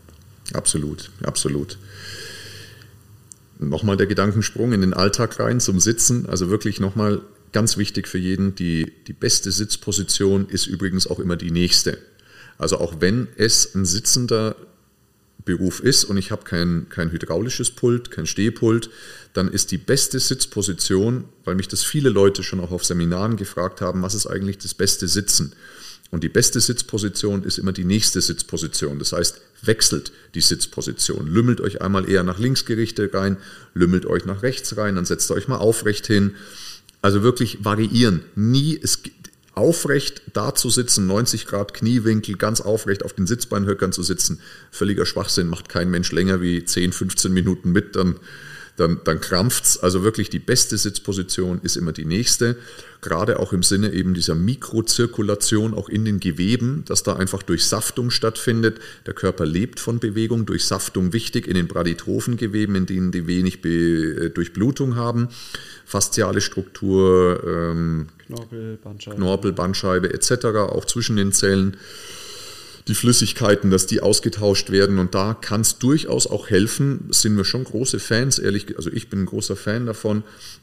[0.55, 1.77] Absolut, absolut
[3.59, 6.27] nochmal der Gedankensprung in den Alltag rein zum Sitzen.
[6.27, 11.37] Also wirklich nochmal ganz wichtig für jeden, die, die beste Sitzposition ist übrigens auch immer
[11.37, 11.99] die nächste.
[12.59, 14.57] Also auch wenn es ein sitzender
[15.45, 18.91] Beruf ist und ich habe kein, kein hydraulisches Pult, kein Stehpult,
[19.33, 23.81] dann ist die beste Sitzposition, weil mich das viele Leute schon auch auf Seminaren gefragt
[23.81, 25.53] haben, was ist eigentlich das beste Sitzen?
[26.11, 28.99] Und die beste Sitzposition ist immer die nächste Sitzposition.
[28.99, 31.27] Das heißt, wechselt die Sitzposition.
[31.27, 33.39] Lümmelt euch einmal eher nach links gerichtet rein,
[33.75, 36.37] lümmelt euch nach rechts rein, dann setzt euch mal aufrecht hin.
[37.03, 38.23] Also wirklich variieren.
[38.35, 39.01] Nie es,
[39.57, 44.39] aufrecht da zu sitzen, 90 Grad Kniewinkel, ganz aufrecht auf den Sitzbeinhöckern zu sitzen,
[44.71, 48.17] völliger Schwachsinn, macht kein Mensch länger wie 10, 15 Minuten mit, dann
[48.77, 49.79] dann, dann krampft's.
[49.79, 52.57] Also wirklich die beste Sitzposition ist immer die nächste.
[53.01, 58.11] Gerade auch im Sinne eben dieser Mikrozirkulation auch in den Geweben, dass da einfach Durchsaftung
[58.11, 58.81] stattfindet.
[59.07, 63.63] Der Körper lebt von Bewegung, Durchsaftung wichtig in den Bradytrophen Geweben, in denen die wenig
[63.63, 65.29] Be äh, Durchblutung haben.
[65.85, 70.47] Fasziale Struktur, ähm, Knorpel, Bandscheibe, Knorpel, Bandscheibe etc.
[70.47, 71.77] auch zwischen den Zellen
[72.89, 74.99] die Flüssigkeiten, dass die ausgetauscht werden.
[74.99, 79.09] Und da kann es durchaus auch helfen, sind wir schon große Fans, ehrlich, also ich
[79.09, 80.23] bin ein großer Fan davon,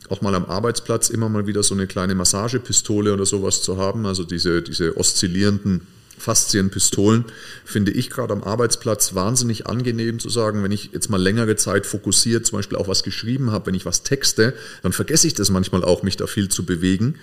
[0.09, 4.05] auch mal am Arbeitsplatz immer mal wieder so eine kleine Massagepistole oder sowas zu haben,
[4.05, 5.81] also diese, diese oszillierenden
[6.17, 7.25] Faszienpistolen
[7.65, 11.85] finde ich gerade am Arbeitsplatz wahnsinnig angenehm zu sagen, wenn ich jetzt mal längere Zeit
[11.85, 15.49] fokussiert, zum Beispiel auch was geschrieben habe, wenn ich was texte, dann vergesse ich das
[15.49, 17.15] manchmal auch, mich da viel zu bewegen.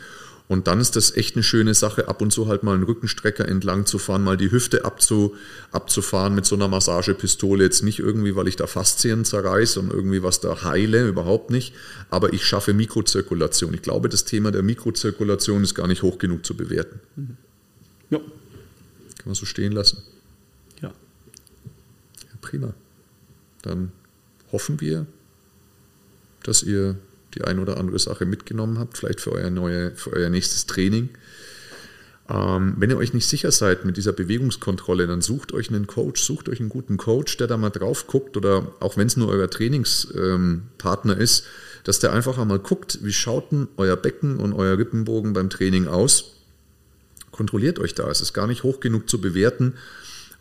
[0.50, 3.46] Und dann ist das echt eine schöne Sache, ab und zu halt mal einen Rückenstrecker
[3.48, 5.36] entlang zu fahren, mal die Hüfte abzu,
[5.70, 7.62] abzufahren mit so einer Massagepistole.
[7.62, 11.72] Jetzt nicht irgendwie, weil ich da Faszien zerreiße und irgendwie was da heile, überhaupt nicht.
[12.10, 13.74] Aber ich schaffe Mikrozirkulation.
[13.74, 16.98] Ich glaube, das Thema der Mikrozirkulation ist gar nicht hoch genug zu bewerten.
[18.10, 18.18] Ja.
[18.18, 20.02] Kann man so stehen lassen.
[20.82, 20.88] Ja.
[20.88, 22.74] Ja, prima.
[23.62, 23.92] Dann
[24.50, 25.06] hoffen wir,
[26.42, 26.96] dass ihr
[27.34, 31.10] die ein oder andere Sache mitgenommen habt, vielleicht für euer, neue, für euer nächstes Training.
[32.30, 36.22] Ähm, wenn ihr euch nicht sicher seid mit dieser Bewegungskontrolle, dann sucht euch einen Coach,
[36.22, 39.28] sucht euch einen guten Coach, der da mal drauf guckt oder auch wenn es nur
[39.28, 41.44] euer Trainingspartner ähm, ist,
[41.84, 45.88] dass der einfach einmal guckt, wie schaut denn euer Becken und euer Rippenbogen beim Training
[45.88, 46.36] aus.
[47.32, 48.08] Kontrolliert euch da.
[48.08, 49.74] Es ist gar nicht hoch genug zu bewerten,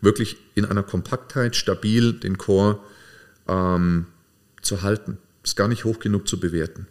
[0.00, 2.78] wirklich in einer Kompaktheit stabil den Core
[3.48, 4.06] ähm,
[4.62, 5.18] zu halten.
[5.42, 6.86] Ist gar nicht hoch genug zu bewerten.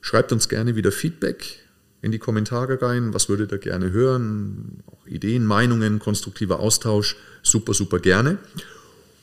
[0.00, 1.60] Schreibt uns gerne wieder Feedback
[2.02, 3.14] in die Kommentare rein.
[3.14, 4.82] Was würdet ihr gerne hören?
[4.86, 7.16] Auch Ideen, Meinungen, konstruktiver Austausch.
[7.42, 8.38] Super, super gerne.